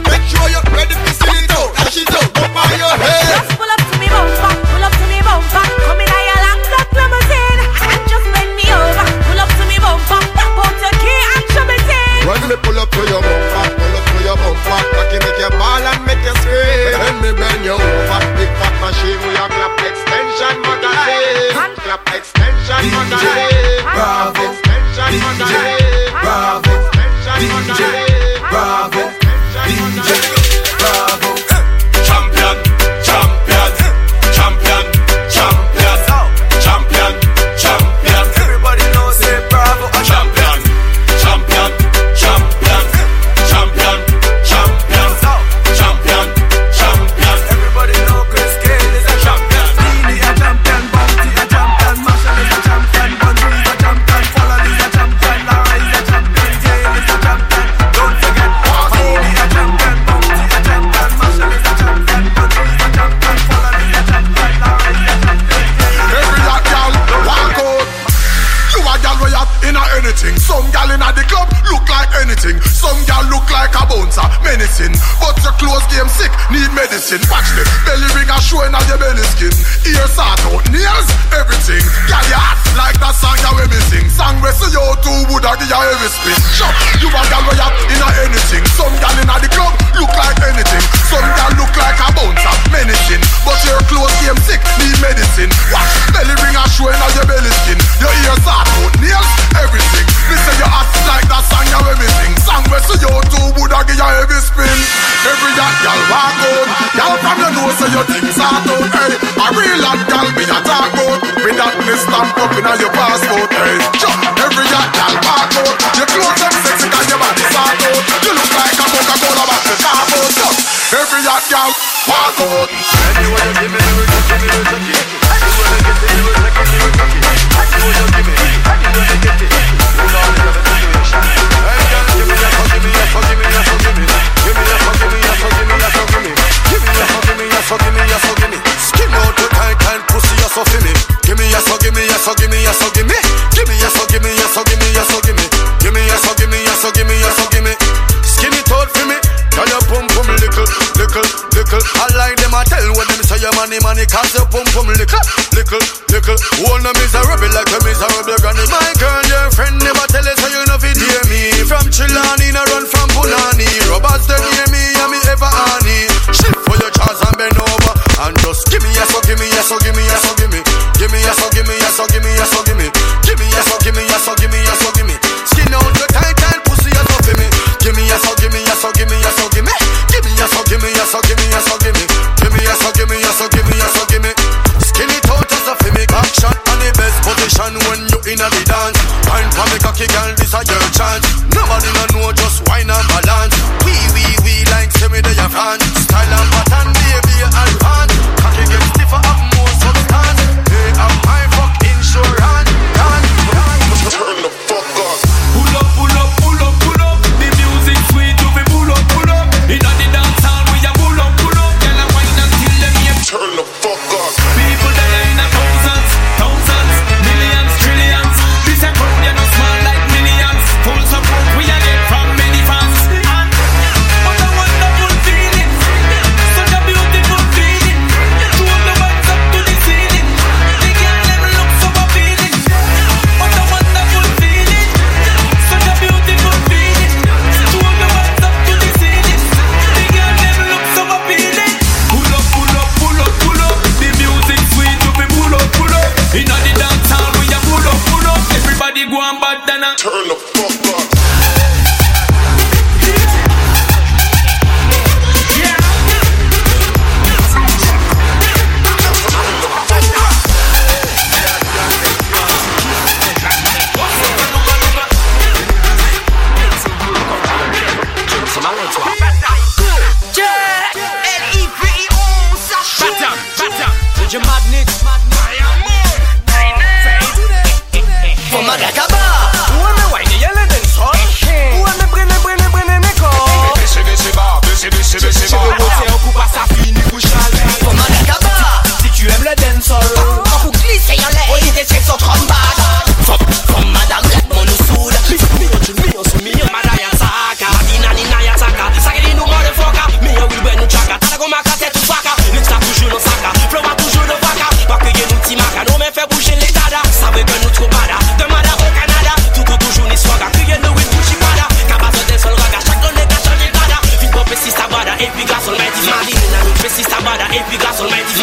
Almighty 318.01 318.35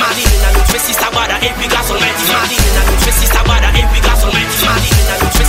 we 0.73 0.79
sister 0.79 1.11
bada 1.13 1.37
AP 1.43 1.61
gas 1.69 1.91
Almighty 1.91 2.25
Madin 2.33 2.63
in 2.65 2.81
a 2.81 3.13
sister 3.13 3.43
bada 3.45 3.69
AP 3.69 3.93
gas 4.03 4.25
Almighty 4.25 4.57
Madin 4.65 4.97
in 4.97 5.42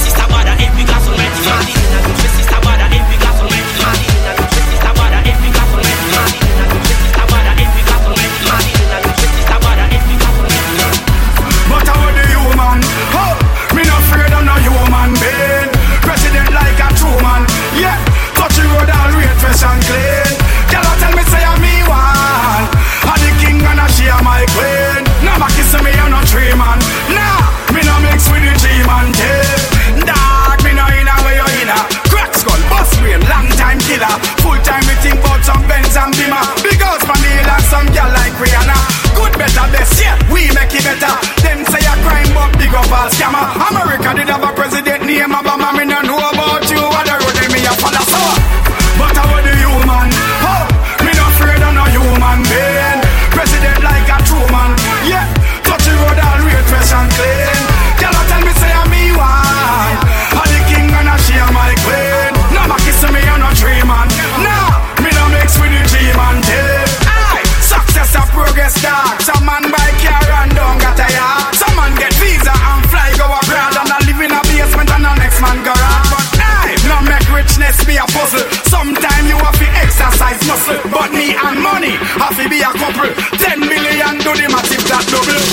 money 81.23 81.37
and 81.47 81.63
money. 81.63 81.91
Have 82.19 82.35
to 82.41 82.49
be 82.49 82.59
a 82.59 82.71
couple. 82.73 83.13
Ten 83.37 83.59
million 83.59 84.17
do 84.19 84.33
the 84.35 84.47
massive 84.51 84.83
that 84.89 85.05
double. 85.07 85.52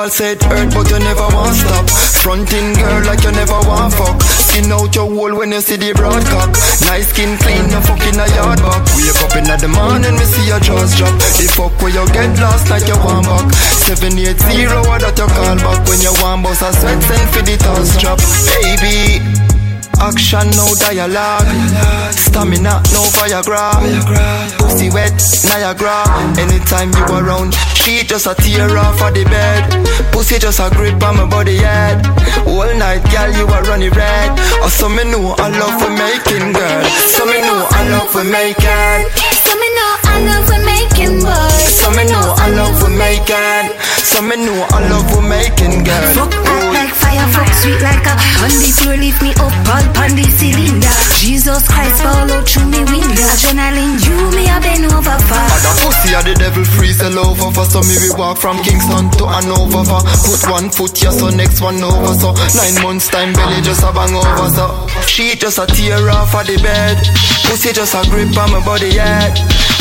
You 0.00 0.08
did 0.08 0.40
a 0.40 0.48
hurt, 0.48 0.72
but 0.72 0.88
you 0.88 0.98
never 0.98 1.28
want 1.36 1.52
stop. 1.60 1.84
Fronting 2.24 2.72
girl 2.72 3.04
like 3.04 3.20
you 3.20 3.32
never 3.32 3.60
want 3.68 3.92
fuck. 3.92 4.16
Skin 4.22 4.72
out 4.72 4.94
your 4.94 5.04
hole 5.04 5.36
when 5.36 5.52
you 5.52 5.60
see 5.60 5.76
the 5.76 5.92
broad 5.92 6.24
cock. 6.24 6.56
Nice 6.88 7.12
skin 7.12 7.36
clean, 7.36 7.68
no 7.68 7.84
fucking 7.84 8.16
a 8.16 8.24
yard 8.32 8.64
back. 8.64 8.80
Wake 8.96 9.20
up 9.20 9.36
in 9.36 9.44
the 9.44 9.68
morning, 9.68 10.16
me 10.16 10.24
see 10.24 10.48
your 10.48 10.60
jaws 10.60 10.96
drop. 10.96 11.12
The 11.36 11.44
fuck 11.52 11.76
where 11.84 11.92
you 11.92 12.06
get 12.16 12.32
lost 12.40 12.70
like 12.70 12.88
you 12.88 12.96
want 13.04 13.28
back. 13.28 13.52
780, 13.52 14.88
what 14.88 15.04
that 15.04 15.20
you 15.20 15.28
call 15.28 15.56
back 15.60 15.84
when 15.84 16.00
you 16.00 16.14
want 16.24 16.48
boss 16.48 16.62
a 16.64 16.72
sweat 16.72 16.96
send 17.04 17.28
for 17.36 17.42
the 17.44 17.56
toss 17.60 18.00
drop. 18.00 18.16
Baby. 18.48 19.29
Action, 20.00 20.48
no 20.56 20.64
dialogue. 20.80 21.46
Stamina, 22.12 22.80
no 22.92 23.02
Viagra. 23.14 23.76
Pussy 24.58 24.88
wet, 24.90 25.12
Niagara. 25.48 26.04
Anytime 26.38 26.90
you 26.92 27.04
around, 27.14 27.54
she 27.74 28.02
just 28.04 28.26
a 28.26 28.34
tear 28.34 28.76
off 28.78 29.02
of 29.02 29.14
the 29.14 29.24
bed. 29.24 29.68
Pussy 30.12 30.38
just 30.38 30.58
a 30.60 30.70
grip 30.70 31.02
on 31.02 31.16
my 31.16 31.26
body 31.28 31.58
head. 31.58 32.00
All 32.46 32.70
night, 32.78 33.04
girl, 33.12 33.30
you 33.36 33.46
are 33.46 33.62
running 33.64 33.92
red. 33.92 34.32
Oh, 34.64 34.68
so 34.68 34.88
me 34.88 35.04
know 35.04 35.34
I 35.38 35.48
love 35.52 35.76
for 35.80 35.90
making, 35.92 36.52
girl. 36.52 36.84
So 37.12 37.26
me 37.26 37.40
know 37.40 37.68
I 37.68 37.88
love 37.92 38.10
for 38.10 38.24
making. 38.24 39.04
So 39.44 39.52
me 39.54 39.68
know 39.76 39.92
I 40.04 40.16
love 40.24 40.48
we 40.48 40.58
making 40.64 41.20
boys. 41.20 41.80
So 41.80 41.90
me 41.90 42.04
know 42.04 42.34
I 42.36 42.48
love 42.50 42.78
for 42.80 42.90
making. 42.90 43.76
So 44.00 44.22
me 44.22 44.36
know 44.36 44.66
I 44.70 44.80
love 44.88 45.06
for 45.12 45.22
making, 45.22 45.84
girl. 45.84 46.79
Fire, 47.10 47.26
fuck 47.34 47.50
sweet 47.58 47.82
like 47.82 48.06
a 48.06 48.14
On 48.46 48.54
the 48.54 48.70
floor 48.78 48.94
lift 48.94 49.18
me 49.18 49.34
up, 49.42 49.50
all 49.66 49.82
on 49.98 50.14
the 50.14 50.22
cylinder. 50.38 50.94
Jesus 51.18 51.66
Christ 51.66 51.98
fall 52.06 52.30
out 52.30 52.46
through 52.46 52.70
me 52.70 52.86
window 52.86 53.26
Adrenaline, 53.34 53.98
you 53.98 54.14
me 54.30 54.46
a 54.46 54.62
bend 54.62 54.86
over 54.86 55.18
far. 55.26 55.50
The 55.58 55.72
pussy 55.82 56.14
of 56.14 56.22
the 56.22 56.38
devil 56.38 56.62
free 56.62 56.94
sell 56.94 57.18
over 57.18 57.50
for 57.50 57.66
So 57.66 57.82
me 57.82 57.98
we 57.98 58.14
walk 58.14 58.38
from 58.38 58.62
Kingston 58.62 59.10
to 59.18 59.26
Hanover 59.26 59.82
for 59.90 60.00
Put 60.06 60.42
one 60.54 60.70
foot 60.70 60.94
here 60.94 61.10
so 61.10 61.34
next 61.34 61.58
one 61.58 61.82
over 61.82 62.14
so 62.14 62.30
Nine 62.54 62.78
months 62.86 63.10
time 63.10 63.34
belly 63.34 63.58
just 63.58 63.82
a 63.82 63.90
bang 63.90 64.14
over 64.14 64.48
so. 64.54 64.70
She 65.10 65.34
just 65.34 65.58
a 65.58 65.66
tear 65.66 65.98
off 66.14 66.30
of 66.30 66.46
the 66.46 66.62
bed. 66.62 66.94
Pussy 67.50 67.74
just 67.74 67.98
a 67.98 68.06
grip 68.06 68.30
on 68.38 68.54
my 68.54 68.62
body 68.62 68.94
head 68.94 69.34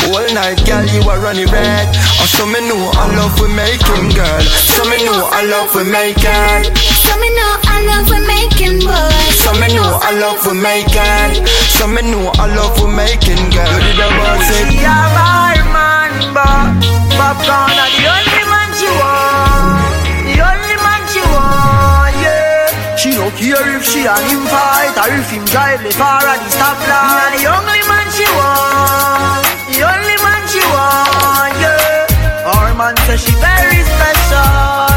All 0.09 0.25
night 0.33 0.65
girl 0.65 0.81
you 0.89 1.05
a 1.05 1.13
running 1.21 1.45
red. 1.53 1.93
Oh 1.93 2.25
so 2.25 2.49
me 2.49 2.57
know 2.65 2.89
I 2.97 3.05
love 3.13 3.37
we 3.37 3.53
making 3.53 4.17
girl. 4.17 4.43
So 4.73 4.81
me 4.89 4.97
know 5.05 5.29
I 5.29 5.45
love 5.45 5.69
we 5.77 5.85
making 5.85 6.73
So 7.09 7.17
me 7.17 7.29
know 7.33 7.51
I 7.65 7.77
love 7.89 8.05
we 8.13 8.19
making 8.29 8.77
boys. 8.85 9.35
So 9.41 9.51
me 9.57 9.67
know 9.73 9.97
I 10.01 10.11
love 10.21 10.45
we 10.45 10.53
making 10.53 11.45
So 11.73 11.87
me 11.89 12.01
know 12.05 12.29
I 12.37 12.45
love 12.53 12.77
we 12.79 12.87
making 12.93 13.49
girl 13.49 13.65
You 13.65 13.79
did 13.81 13.97
a 13.97 14.07
ball 14.13 14.37
say 14.45 14.69
She 14.69 14.77
a 14.85 14.97
bad 15.17 15.57
man, 15.73 16.11
but 16.33 16.69
Popcorn 17.17 17.75
are 17.75 17.91
the 17.97 18.05
only 18.13 18.43
man 18.47 18.69
she 18.77 18.87
want. 19.01 19.91
The 20.29 20.37
only 20.39 20.75
man 20.85 21.01
she 21.11 21.21
want, 21.33 22.13
yeah. 22.23 22.95
She 22.95 23.09
no 23.17 23.27
care 23.35 23.67
if 23.75 23.83
she 23.83 24.05
and 24.07 24.23
him 24.31 24.43
fight 24.47 24.95
or 24.95 25.09
if 25.19 25.27
him 25.33 25.43
drive 25.51 25.81
the 25.83 25.91
far 25.91 26.23
at 26.23 26.39
the 26.39 26.49
stoplight. 26.53 27.41
The 27.41 27.49
only 27.51 27.81
man 27.91 28.07
she 28.15 28.27
want. 28.37 29.43
The 29.73 29.81
only 29.83 30.17
man 30.23 30.41
she 30.47 30.61
want, 30.71 31.53
yeah. 31.59 32.47
Our 32.55 32.71
man 32.79 32.95
say 33.03 33.17
she 33.19 33.33
very 33.43 33.81
special, 33.83 34.88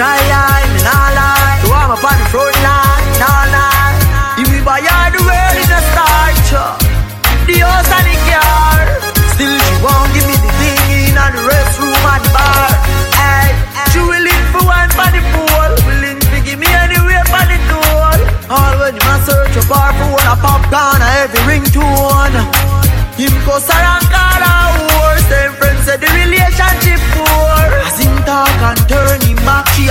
dry 0.00 0.64
me 0.72 0.80
nah 0.80 1.12
lie. 1.12 1.60
So 1.60 1.68
I'm 1.76 1.92
up 1.92 2.00
on 2.00 2.16
the 2.16 2.26
front 2.32 2.56
line, 2.64 3.04
nah 3.20 3.52
lie. 3.52 4.40
If 4.40 4.48
we 4.48 4.58
buy 4.64 4.80
her 4.80 5.12
the 5.12 5.20
world 5.20 5.56
in 5.60 5.68
a 5.68 5.80
start, 5.92 6.40
yeah. 6.48 6.72
The 7.44 7.56
house 7.60 7.92
and 7.92 8.06
the 8.08 8.16
car. 8.24 8.80
Still 9.36 9.56
she 9.60 9.74
won't 9.84 10.08
give 10.16 10.24
me 10.24 10.36
the 10.40 10.50
thing 10.56 10.88
in 11.04 11.20
and 11.20 11.32
the 11.36 11.42
restroom 11.44 11.92
and 11.92 12.22
the 12.24 12.30
bar. 12.32 12.72
Hey, 13.12 13.52
she 13.92 14.00
willing 14.00 14.44
for 14.56 14.64
one 14.64 14.90
for 14.96 15.08
the 15.12 15.20
pool, 15.36 15.70
willing 15.84 16.20
to 16.32 16.38
give 16.48 16.56
me 16.56 16.70
anywhere 16.80 17.24
for 17.28 17.44
the 17.44 17.58
tool. 17.68 18.18
All 18.48 18.74
when 18.80 18.96
you 18.96 19.04
must 19.04 19.28
search 19.28 19.52
a 19.60 19.62
bar 19.68 19.92
for 20.00 20.16
a 20.16 20.34
popcorn 20.40 21.00
every 21.20 21.44
ringtone. 21.44 22.40
Him 23.20 23.36
cuss 23.44 23.68
her 23.68 23.99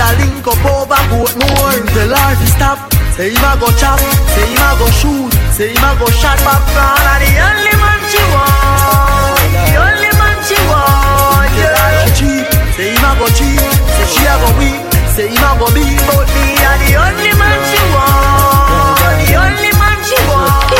a 0.00 0.08
link 0.18 0.46
up 0.48 0.64
over 0.64 1.02
boat 1.12 1.32
more. 1.36 1.70
Him 1.76 1.86
tell 1.92 2.12
her 2.16 2.32
to 2.40 2.46
stop. 2.56 2.78
Say 3.16 3.30
him 3.30 3.44
a 3.44 3.52
go 3.60 3.68
chop, 3.76 4.00
say 4.32 4.46
him 4.48 4.64
a 4.64 4.70
go 4.80 4.86
shoot, 4.96 5.28
say 5.52 5.68
him 5.76 5.84
a 5.84 5.90
go 6.00 6.06
shot 6.08 6.38
popcorn. 6.40 7.04
And 7.10 7.20
the 7.20 7.32
only 7.36 7.74
man 7.76 8.00
she 8.08 8.22
want, 8.32 9.50
the 9.52 9.76
only 9.76 10.10
man 10.16 10.36
she 10.48 10.56
want. 10.70 11.52
Yeah. 11.52 12.00
She 12.00 12.10
cheat, 12.16 12.48
say 12.80 12.88
him 12.96 13.04
a 13.04 13.10
go 13.20 13.26
cheat, 13.36 13.60
say 13.60 14.06
she 14.08 14.22
a 14.24 14.34
go 14.40 14.48
weak, 14.56 14.80
say 15.12 15.28
him 15.28 15.44
a 15.44 15.50
go 15.60 15.66
be 15.76 15.84
but 16.08 16.26
me. 16.32 16.46
And 16.64 16.80
the 16.80 16.92
only 16.96 17.32
man 17.36 17.60
she 17.68 17.80
want, 17.92 18.96
the 19.20 19.36
only 19.36 19.72
man 19.76 19.98
she 20.08 20.18
want. 20.24 20.70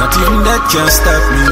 Not 0.00 0.12
even 0.18 0.42
that 0.42 0.62
can 0.74 0.88
stop 0.90 1.22
me. 1.30 1.44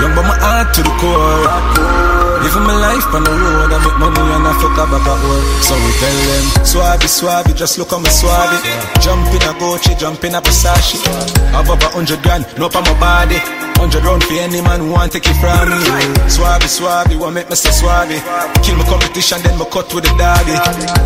Young 0.00 0.14
but 0.16 0.24
my 0.24 0.36
heart 0.40 0.72
to 0.72 0.80
the 0.86 0.92
core. 0.96 2.07
Living 2.42 2.62
my 2.62 2.76
life 2.78 3.06
on 3.14 3.24
the 3.24 3.30
road, 3.30 3.72
I 3.72 3.78
make 3.82 3.98
money 3.98 4.22
and 4.22 4.46
I 4.46 4.52
fuck 4.62 4.78
up 4.78 4.88
about 4.94 5.20
work. 5.26 5.44
So 5.62 5.74
we 5.74 5.90
tell 5.98 6.18
them, 6.28 6.44
swabby, 6.62 7.08
swabby, 7.10 7.56
just 7.56 7.78
look 7.78 7.92
on 7.92 8.02
me 8.02 8.10
swabby. 8.10 8.58
Jump 9.02 9.26
in 9.34 9.42
a 9.42 9.52
Gucci, 9.58 9.98
jump 9.98 10.22
in 10.24 10.34
a 10.34 10.40
Versace. 10.40 11.02
Have 11.50 11.68
a 11.68 11.76
hundred 11.90 12.22
grand, 12.22 12.46
no 12.58 12.66
on 12.66 12.84
my 12.84 12.94
body. 13.00 13.67
Hundred 13.78 14.02
round 14.02 14.22
for 14.24 14.34
any 14.34 14.60
man 14.60 14.80
who 14.80 14.90
want 14.90 15.12
take 15.12 15.24
it 15.24 15.38
from 15.38 15.70
me. 15.70 15.78
Swabby, 16.26 16.66
swabby, 16.66 17.14
what 17.14 17.30
make 17.30 17.48
me 17.48 17.54
so 17.54 17.70
swabby? 17.70 18.18
Kill 18.66 18.74
my 18.74 18.84
competition, 18.90 19.38
then 19.46 19.54
me 19.54 19.64
cut 19.70 19.86
with 19.94 20.02
the 20.02 20.12
daddy. 20.18 20.58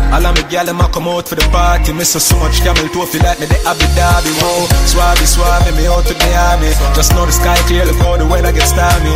All 0.09 0.25
of 0.25 0.33
me 0.33 0.43
gal 0.49 0.65
them 0.65 0.81
a 0.81 0.89
come 0.89 1.07
out 1.07 1.29
for 1.29 1.35
the 1.37 1.45
party. 1.53 1.93
Me 1.93 2.03
so 2.03 2.17
so 2.17 2.33
much 2.41 2.65
camel 2.65 2.89
toe 2.89 3.05
feel 3.05 3.21
like 3.21 3.37
me 3.37 3.45
the 3.45 3.57
Abu 3.69 3.85
Dhabi. 3.93 4.31
Whoa, 4.41 4.65
swabby, 4.89 5.25
swabby, 5.29 5.71
me 5.77 5.85
out 5.85 6.01
to 6.09 6.17
army. 6.49 6.73
Just 6.97 7.13
know 7.13 7.29
the 7.29 7.31
sky 7.31 7.55
clear, 7.69 7.85
look 7.85 8.01
how 8.01 8.17
the 8.17 8.25
weather 8.25 8.51
gets 8.51 8.73
stormy. 8.73 9.13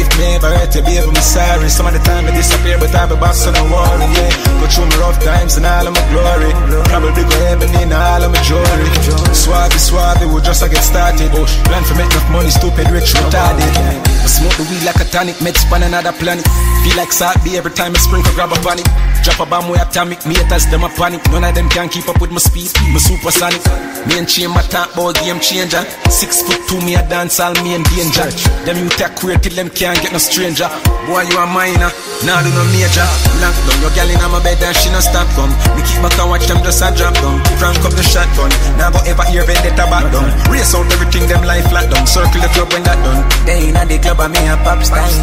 If 0.00 0.08
me 0.16 0.40
ever 0.40 0.48
hurt 0.48 0.72
you, 0.72 0.80
baby, 0.80 1.12
me 1.12 1.20
sorry. 1.20 1.68
Some 1.68 1.86
of 1.86 1.92
the 1.92 2.00
time 2.00 2.24
I 2.24 2.32
disappear, 2.32 2.80
but 2.80 2.94
I 2.96 3.04
be 3.04 3.20
back, 3.20 3.36
so 3.36 3.52
don't 3.52 3.68
worry. 3.68 4.08
Yeah, 4.16 4.32
go 4.62 4.66
through 4.70 4.88
me 4.88 4.96
rough 4.96 5.20
times 5.20 5.60
and 5.60 5.66
all 5.66 5.84
of 5.84 5.92
my 5.92 6.02
glory. 6.08 6.50
Probably 6.88 7.20
go 7.20 7.36
heaven 7.44 7.68
in 7.84 7.92
all 7.92 8.22
of 8.24 8.32
my 8.32 8.40
jewelry. 8.40 8.88
Swabby, 9.36 9.76
swabby, 9.76 10.24
we 10.24 10.40
just 10.40 10.64
a 10.64 10.72
get 10.72 10.80
started. 10.80 11.28
Plan 11.68 11.84
for 11.84 11.94
make 11.98 12.08
enough 12.16 12.30
money, 12.32 12.48
stupid 12.48 12.77
rich, 12.92 13.14
retarded. 13.14 13.98
I 14.18 14.26
smoke 14.26 14.54
the 14.60 14.64
weed 14.68 14.84
like 14.84 15.00
a 15.00 15.06
tonic, 15.08 15.36
meds 15.40 15.64
on 15.72 15.82
another 15.82 16.12
planet. 16.12 16.44
Feel 16.84 16.96
like 16.96 17.12
be 17.44 17.56
every 17.56 17.72
time 17.72 17.94
I 17.94 17.98
sprinkle, 17.98 18.32
grab 18.34 18.52
a 18.52 18.58
panic. 18.60 18.86
Drop 19.24 19.40
a 19.40 19.46
bomb 19.46 19.68
with 19.68 19.82
atomic, 19.82 20.24
me 20.26 20.34
haters, 20.34 20.66
them 20.70 20.84
a 20.84 20.88
panic. 20.88 21.20
None 21.30 21.44
of 21.44 21.54
them 21.54 21.68
can 21.68 21.88
keep 21.88 22.08
up 22.08 22.20
with 22.20 22.30
my 22.30 22.38
speed, 22.38 22.70
my 22.92 23.00
supersonic. 23.02 23.60
Me 24.06 24.18
and 24.18 24.28
chain 24.28 24.50
my 24.50 24.62
talk 24.70 24.94
about 24.94 25.18
game 25.20 25.40
changer. 25.40 25.82
Six 26.08 26.42
foot 26.46 26.60
two, 26.68 26.80
me 26.84 26.94
a 26.94 27.02
dance 27.08 27.40
all 27.40 27.52
me 27.64 27.74
in 27.74 27.82
danger. 27.92 28.24
Them 28.64 28.78
you 28.78 28.88
take 28.94 29.16
queer 29.16 29.36
till 29.36 29.52
them 29.52 29.68
can't 29.68 29.98
get 30.00 30.12
no 30.12 30.20
stranger. 30.22 30.68
Boy, 31.08 31.26
you 31.28 31.36
a 31.36 31.46
minor, 31.48 31.90
now 32.24 32.40
do 32.44 32.50
no 32.52 32.64
major. 32.72 33.04
Lock 33.42 33.56
down 33.66 33.78
your 33.82 33.92
gal 33.96 34.08
in 34.08 34.20
my 34.28 34.38
bed 34.44 34.60
and 34.62 34.76
she 34.76 34.88
no 34.92 35.00
stop 35.00 35.26
come. 35.34 35.50
Me 35.76 35.82
keep 35.84 35.98
back 36.04 36.14
and 36.20 36.30
watch 36.30 36.46
them 36.46 36.62
just 36.62 36.84
a 36.84 36.88
drop 36.94 37.14
down. 37.18 37.42
Frank 37.58 37.80
up 37.84 37.92
the 37.92 38.04
shotgun, 38.04 38.52
now 38.78 38.92
go 38.92 39.00
ever 39.08 39.24
hear 39.28 39.44
vendetta 39.44 39.88
back 39.88 40.08
down. 40.12 40.28
Race 40.48 40.72
out 40.76 40.88
everything, 40.94 41.26
them 41.28 41.44
life 41.44 41.68
flat 41.68 41.90
down. 41.90 42.06
Circle 42.06 42.40
the 42.40 42.48
club 42.54 42.67
when 42.72 42.82
that 42.84 42.98
done. 43.04 43.22
They 43.46 43.68
inna 43.68 43.82
the 43.86 43.96
club 43.98 44.20
and 44.20 44.32
me 44.32 44.40
a 44.48 44.56
pop 44.64 44.80
style. 44.84 45.16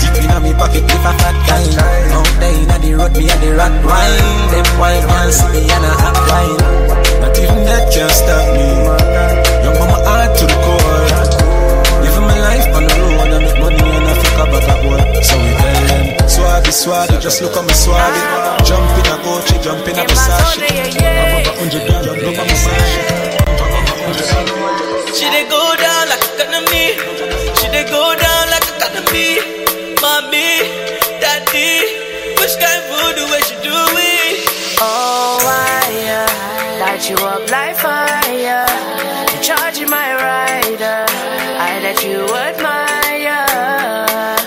Deep 0.00 0.16
inna 0.22 0.38
me 0.40 0.52
pocket 0.54 0.84
if 0.84 1.04
a 1.06 1.12
fat 1.20 1.36
guy. 1.46 1.64
Out 2.14 2.28
there 2.40 2.54
inna 2.62 2.76
the 2.82 2.90
road, 2.98 3.12
me 3.16 3.24
a 3.30 3.36
the 3.42 3.50
rock 3.56 3.74
wine. 3.86 4.18
Them 4.52 4.68
wine 4.80 5.04
man 5.06 5.28
see 5.32 5.48
me 5.52 5.60
and 5.70 5.84
a 5.86 5.92
hot 6.02 6.18
wine. 6.28 6.60
Not 7.22 7.38
even 7.38 7.60
that 7.68 7.84
can 7.92 8.10
stop 8.10 8.46
me. 8.56 8.68
Young 9.62 9.76
mama 9.78 9.98
heart 10.06 10.30
to 10.38 10.44
the 10.46 10.56
core. 10.64 11.06
Living 12.02 12.26
my 12.26 12.38
life 12.50 12.66
on 12.74 12.82
the 12.86 12.94
road, 12.98 13.30
I 13.30 13.38
make 13.46 13.58
money 13.62 13.78
and 13.78 14.06
I 14.10 14.14
fuck 14.22 14.38
up 14.42 14.50
that 14.66 14.80
work. 14.82 15.10
So 15.22 15.34
we 15.38 15.50
tell 15.54 15.82
them, 15.86 16.04
swaggy, 16.26 16.72
swaggy, 16.74 17.16
just 17.22 17.38
look 17.42 17.54
at 17.56 17.62
me 17.62 17.74
swaggy. 17.74 18.22
Jump 18.66 18.90
in 18.98 19.06
a 19.06 19.16
Gucci, 19.22 19.56
jump 19.62 19.86
in 19.86 19.94
a 19.98 20.02
Versace. 20.02 20.58
I'm 20.58 21.30
over 21.38 21.54
hundred 21.62 21.82
grand, 21.86 22.06
look 22.26 22.38
at 22.38 22.46
me 22.50 22.56
She 25.14 25.26
dey 25.30 25.46
go 25.48 25.62
down 25.78 25.91
Light 36.82 37.08
you 37.08 37.16
up 37.16 37.48
like 37.48 37.76
fire. 37.76 38.66
You 39.30 39.38
charge 39.48 39.78
my 39.88 40.08
rider. 40.26 41.06
I 41.68 41.70
let 41.86 41.98
you 42.08 42.18
admire. 42.48 43.46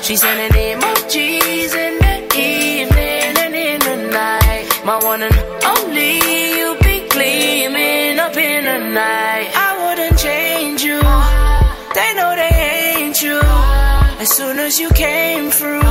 She's 0.04 0.22
in 0.22 0.38
the 0.44 0.50
name 0.54 0.84
of 0.84 0.98
Jesus 1.10 1.76
in 1.88 1.96
the 2.06 2.18
evening 2.36 3.34
and 3.44 3.56
in 3.56 3.80
the 3.90 3.98
night. 4.12 4.66
My 4.84 4.98
one 5.12 5.22
and 5.24 5.38
only, 5.74 6.14
you 6.58 6.76
be 6.84 7.08
gleaming 7.08 8.20
up 8.20 8.36
in 8.36 8.66
the 8.66 8.80
night. 8.94 9.50
I 9.68 9.70
wouldn't 9.84 10.20
change 10.20 10.84
you. 10.84 11.00
They 11.98 12.10
know 12.18 12.32
they 12.36 12.54
hate 12.66 13.22
you. 13.22 13.40
As 14.20 14.30
soon 14.30 14.60
as 14.60 14.78
you 14.78 14.90
came 14.90 15.52
through. 15.52 15.85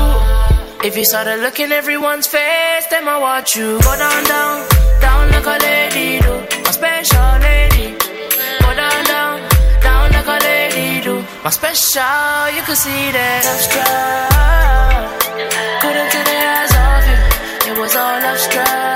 If 0.84 0.98
you 0.98 1.04
started 1.06 1.40
looking 1.40 1.72
everyone's 1.72 2.26
face, 2.26 2.86
then 2.90 3.08
I 3.08 3.16
watch 3.16 3.56
you 3.56 3.80
go 3.80 3.96
down, 3.96 4.24
down, 4.24 4.68
down 5.00 5.30
like 5.30 5.46
a 5.46 5.56
lady 5.64 6.20
do, 6.20 6.34
a 6.68 6.72
special 6.74 7.30
lady. 7.40 7.96
Go 8.60 8.68
down, 8.82 9.04
down, 9.06 9.36
down 9.80 10.12
like 10.12 10.26
a 10.26 10.38
lady 10.44 11.00
do, 11.02 11.24
my 11.42 11.48
special. 11.48 12.50
You 12.54 12.62
could 12.66 12.76
see 12.76 13.04
that 13.16 13.40
love 13.48 13.62
struck. 13.66 15.20
Couldn't 15.80 16.10
take 16.12 16.26
the 16.30 16.36
eyes 16.52 16.74
off 16.84 17.04
you. 17.08 17.72
It 17.72 17.78
was 17.80 17.96
all 17.96 18.20
love 18.20 18.38
struck. 18.38 18.93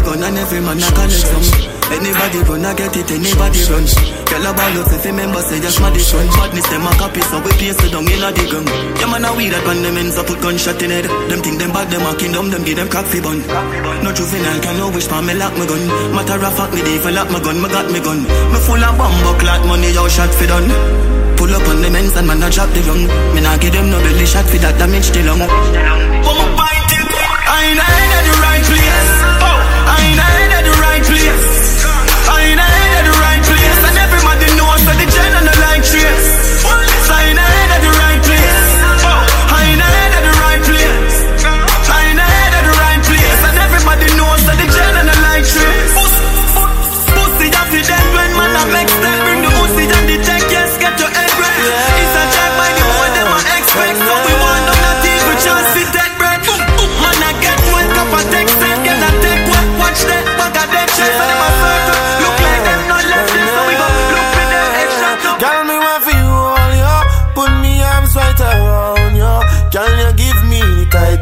The 0.00 0.16
gun 0.16 0.24
and 0.24 0.40
every 0.40 0.64
man 0.64 0.80
a 0.80 0.88
connect 0.96 1.28
some. 1.28 1.44
Anybody 1.92 2.40
gonna 2.48 2.72
get 2.72 2.96
it, 2.96 3.12
anybody 3.12 3.60
run. 3.68 3.84
Girl 4.32 4.48
a 4.48 4.50
ball 4.56 4.80
up 4.80 4.88
if 4.96 5.04
remember 5.04 5.44
say 5.44 5.60
just 5.60 5.76
one. 5.76 5.92
Badness 5.92 6.64
them 6.72 6.88
a 6.88 6.92
copy 6.96 7.20
so 7.20 7.36
we 7.44 7.52
paste 7.60 7.84
it 7.84 7.92
down 7.92 8.08
in 8.08 8.24
a 8.24 8.32
gun. 8.32 8.64
Yeah 8.96 9.12
man 9.12 9.28
a 9.28 9.36
weed 9.36 9.52
that 9.52 9.60
when 9.68 9.84
them 9.84 10.00
ends 10.00 10.16
up 10.16 10.24
put 10.24 10.40
gunshot 10.40 10.80
in 10.80 10.88
head. 10.88 11.04
Them 11.04 11.44
think 11.44 11.60
them 11.60 11.76
bad 11.76 11.92
them 11.92 12.08
a 12.08 12.16
kingdom 12.16 12.48
them 12.48 12.64
give 12.64 12.80
them 12.80 12.88
cock 12.88 13.04
fi 13.12 13.20
bun. 13.20 13.44
No 14.00 14.08
juvenile 14.16 14.56
can 14.64 14.80
no 14.80 14.88
wish 14.88 15.04
for 15.04 15.20
me 15.20 15.36
lock 15.36 15.52
my 15.60 15.68
gun. 15.68 15.84
Matter 16.16 16.40
of 16.48 16.56
fact 16.56 16.72
me 16.72 16.80
dey 16.80 16.96
for 16.96 17.12
lock 17.12 17.28
my 17.28 17.36
gun, 17.44 17.60
me 17.60 17.68
got 17.68 17.92
me 17.92 18.00
gun. 18.00 18.24
Me 18.24 18.56
full 18.64 18.80
of 18.80 18.96
bumbo 18.96 19.36
clot 19.36 19.60
money 19.68 19.92
yo 19.92 20.08
shot 20.08 20.32
fi 20.32 20.48
done. 20.48 20.72
Pull 21.36 21.52
up 21.52 21.68
on 21.68 21.84
the 21.84 21.92
men's 21.92 22.16
and 22.16 22.24
man 22.24 22.40
a 22.40 22.48
drop 22.48 22.72
the 22.72 22.80
gun 22.88 23.04
Me 23.36 23.44
nah 23.44 23.60
give 23.60 23.76
them 23.76 23.92
no 23.92 24.00
belly 24.00 24.24
shot 24.24 24.48
fi 24.48 24.56
that 24.64 24.80
damage 24.80 25.12
the 25.12 25.28
lung. 25.28 25.44
I 25.44 25.52
ain't 27.68 27.76
at 27.76 28.24
the 28.24 28.32
right 28.40 28.64
place. 28.64 29.39
I 29.90 30.06
ain't 30.06 30.52
at 30.52 30.64
the 30.64 30.74
right 30.80 31.02
place. 31.02 31.49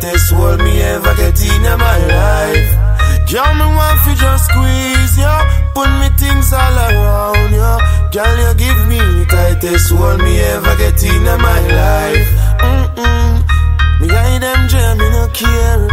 Tightest 0.08 0.32
hold 0.32 0.58
me 0.60 0.80
ever 0.80 1.14
get 1.16 1.40
in 1.44 1.62
my 1.78 1.98
life? 2.08 2.70
Girl, 3.28 3.52
me 3.54 3.66
want 3.76 3.98
for 4.00 4.14
just 4.16 4.44
squeeze 4.48 5.18
you. 5.20 5.36
Put 5.74 5.88
me 6.00 6.08
things 6.16 6.52
all 6.52 6.78
around 6.78 7.52
you. 7.52 7.74
Girl, 8.12 8.36
you 8.40 8.54
give 8.56 8.80
me 8.88 8.98
the 8.98 9.26
tightest 9.28 9.92
hold 9.92 10.18
me 10.20 10.40
ever 10.40 10.76
get 10.76 11.02
in 11.04 11.24
my 11.24 11.60
life. 11.68 12.28
Mm-mm. 12.64 13.30
Me 14.00 14.08
hide 14.08 14.40
them 14.40 14.68
jam, 14.68 14.96
me 14.96 15.08
no 15.10 15.28
care. 15.28 15.84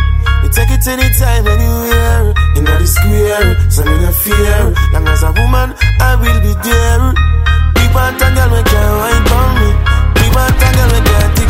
You 0.43 0.49
take 0.49 0.71
it 0.71 0.87
anytime, 0.87 1.47
anywhere. 1.47 2.33
In 2.55 2.63
the 2.63 2.87
square, 2.87 3.69
so 3.69 3.83
me 3.83 3.95
no 3.99 4.11
fear. 4.11 4.73
Long 4.93 5.07
as 5.07 5.23
a 5.23 5.31
woman, 5.35 5.75
I 5.99 6.15
will 6.15 6.39
be 6.39 6.53
there. 6.63 7.03
Big 7.75 7.91
want 7.93 8.21
a 8.21 8.27
girl, 8.31 8.51
we 8.53 8.63
can 8.63 8.91
wine 8.95 9.25
for 9.27 9.47
me. 9.59 9.69
Big 10.15 10.31
want 10.31 10.55
a 10.55 10.67
girl, 10.71 10.91
we 10.93 11.01
can 11.03 11.44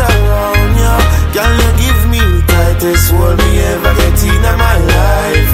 around 0.00 0.72
you. 0.78 0.94
Girl, 1.34 1.52
you 1.58 1.70
give 1.82 2.02
me 2.10 2.20
the 2.22 2.40
tightest 2.46 3.10
hold 3.10 3.38
me 3.38 3.50
ever 3.58 3.92
get 3.98 4.20
in 4.22 4.42
my 4.42 4.76
life. 4.78 5.52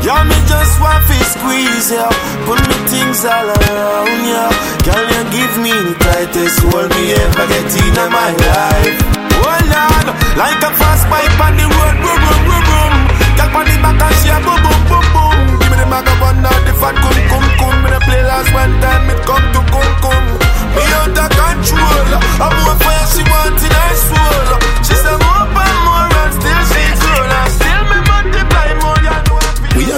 Yo, 0.00 0.14
me 0.24 0.38
just 0.48 0.74
want 0.80 1.02
to 1.10 1.18
squeeze 1.34 1.90
you. 1.92 2.08
Put 2.46 2.60
me 2.70 2.76
things 2.88 3.20
all 3.26 3.50
around 3.50 4.20
you. 4.24 4.46
Girl, 4.86 5.06
you 5.12 5.22
give 5.34 5.54
me 5.60 5.72
the 5.74 5.94
tightest 5.98 6.58
hold 6.70 6.88
me 6.94 7.02
ever 7.18 7.46
get 7.50 7.72
in 7.82 7.96
my 8.10 8.30
life. 8.32 8.96
Oh 9.42 9.58
Lord, 9.74 10.06
like 10.38 10.62
a 10.62 10.70
fast 10.78 11.04
pipe 11.10 11.40
on 11.42 11.52
the 11.58 11.66
road, 11.66 11.96
boom, 12.00 12.18
boom, 12.24 12.40
boom, 12.46 12.62
boom. 12.70 12.94
Girl, 13.36 13.50
on 13.58 13.64
the 13.66 13.76
back 13.82 14.00
and 14.00 14.16
she 14.22 14.28
a 14.30 14.38
boom, 14.40 14.60
boom, 14.64 14.80
boom, 14.88 15.06
boom. 15.14 15.38
Give 15.60 15.70
me 15.72 15.76
the 15.76 15.86
of 15.90 16.20
one 16.22 16.38
now, 16.44 16.56
the 16.64 16.72
fat 16.78 16.96
cum, 16.96 17.18
cum, 17.28 17.46
cum. 17.58 17.74
Me 17.82 17.98
play 18.06 18.22
last 18.22 18.50
one 18.54 18.74
time, 18.80 19.10
it 19.10 19.20
come 19.26 19.46
to 19.52 19.60
cum, 19.72 19.90
cum. 20.04 20.49
Me 20.76 20.84
out 21.00 21.18
of 21.18 21.30
control. 21.30 22.06
I'm 22.40 22.54
more 22.64 22.78
fire, 22.78 23.06
she 23.12 23.22
want 23.26 23.58
in 23.60 23.72
her 23.72 23.94
soul. 24.08 24.46
She 24.86 24.94
say 24.94 25.16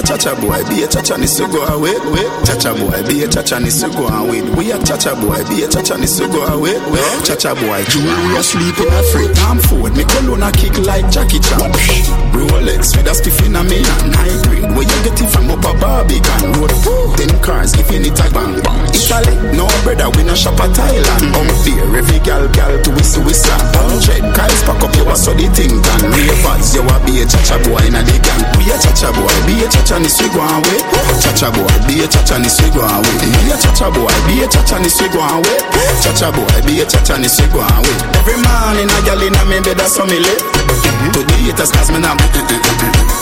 chacha 0.05 0.35
boy, 0.35 0.63
be 0.69 0.83
a 0.83 0.87
chacha 0.87 1.17
ni 1.17 1.27
so 1.27 1.47
go 1.47 1.63
away. 1.65 1.93
Ah, 1.95 2.43
chacha 2.45 2.73
boy, 2.73 3.01
be 3.07 3.23
a 3.23 3.27
chacha 3.27 3.59
ni 3.59 3.69
so 3.69 3.89
go 3.89 4.07
away. 4.07 4.41
Ah, 4.43 4.55
we 4.57 4.71
a 4.71 4.77
chacha 4.83 5.15
boy, 5.15 5.39
be 5.49 5.63
a 5.63 5.67
chacha 5.67 5.97
ni 5.97 6.07
so 6.07 6.27
go 6.27 6.43
away. 6.45 6.75
Ah, 6.77 7.21
chacha 7.23 7.55
boy, 7.55 7.83
jewelry 7.89 8.35
asleep 8.37 8.77
in 8.79 8.91
a 8.91 9.01
freight. 9.11 9.31
I'm 9.47 9.59
forward, 9.59 9.95
me 9.95 10.03
cologne 10.03 10.43
a 10.43 10.51
kick 10.51 10.77
like 10.85 11.09
Jackie 11.09 11.39
Chan. 11.39 11.71
Rolex 12.33 12.95
with 12.97 13.07
a 13.07 13.13
spiff 13.15 13.39
in 13.45 13.55
a 13.55 13.63
me 13.63 13.79
and 13.79 14.13
high 14.15 14.35
grade. 14.43 14.67
Where 14.75 14.83
you 14.87 14.99
get 15.05 15.19
it 15.21 15.29
from 15.29 15.49
up 15.51 15.63
a 15.63 15.71
Barbican 15.79 16.51
road? 16.59 16.71
Ten 17.17 17.31
cars 17.41 17.71
giving 17.73 18.05
it 18.05 18.19
a 18.19 18.27
bang. 18.33 18.59
Italy, 18.91 19.35
no 19.55 19.69
brother, 19.85 20.09
we 20.17 20.23
no 20.23 20.35
shop 20.35 20.59
at 20.59 20.71
Thailand. 20.75 21.31
Out 21.31 21.47
there, 21.63 21.85
every 21.95 22.19
gal 22.19 22.47
gal 22.51 22.73
to 22.81 22.89
whistle 22.91 23.23
whistle. 23.23 23.53
Hundred 23.77 24.23
cars 24.35 24.61
pack 24.67 24.81
up 24.83 24.93
your 24.95 25.07
ass 25.09 25.25
so 25.25 25.33
the 25.33 25.47
thing 25.53 25.79
done. 25.81 26.11
Ravers, 26.11 26.73
you 26.75 26.81
a 26.83 26.95
be 27.05 27.21
a 27.21 27.25
chacha 27.29 27.57
boy 27.63 27.79
in 27.85 27.95
a 27.95 28.01
the 28.03 28.17
gang. 28.19 28.43
We 28.57 28.67
a 28.73 28.75
chacha 28.81 29.09
boy, 29.13 29.31
be 29.45 29.63
a 29.63 29.67
chacha 29.69 29.92
ni 29.99 30.09
swi 30.09 30.27
go. 30.33 30.41
Chacha 31.21 31.51
boy, 31.51 31.67
be 31.87 32.03
a 32.03 32.07
chacha 32.07 32.39
ni 32.39 32.49
swi 32.49 32.69
go 32.73 32.81
away. 32.81 33.15
Be 33.21 33.51
a 33.51 33.55
chacha 33.57 33.89
boy, 33.91 34.09
be 34.27 34.43
a 34.43 34.47
chacha 34.47 34.79
ni 34.79 34.89
swi 34.89 35.07
go 35.11 35.19
away. 35.21 35.57
Chacha 36.01 36.31
boy, 36.31 36.47
be 36.65 36.81
a 36.81 36.85
chacha 36.85 37.17
ni 37.17 37.27
swi 37.27 37.45
go 37.53 37.61
away. 37.61 37.97
Every 38.19 38.37
morning 38.41 38.89
a 38.89 38.99
gal 39.05 39.21
in 39.21 39.35
a 39.35 39.43
me 39.45 39.59
bed 39.61 39.79
a 39.79 39.85
so 39.87 40.05
me 40.05 40.19
live. 40.19 40.41
To 41.13 41.19
the 41.21 41.35
haters 41.45 41.71
cause 41.71 41.91
me 41.91 41.99
now. 41.99 42.15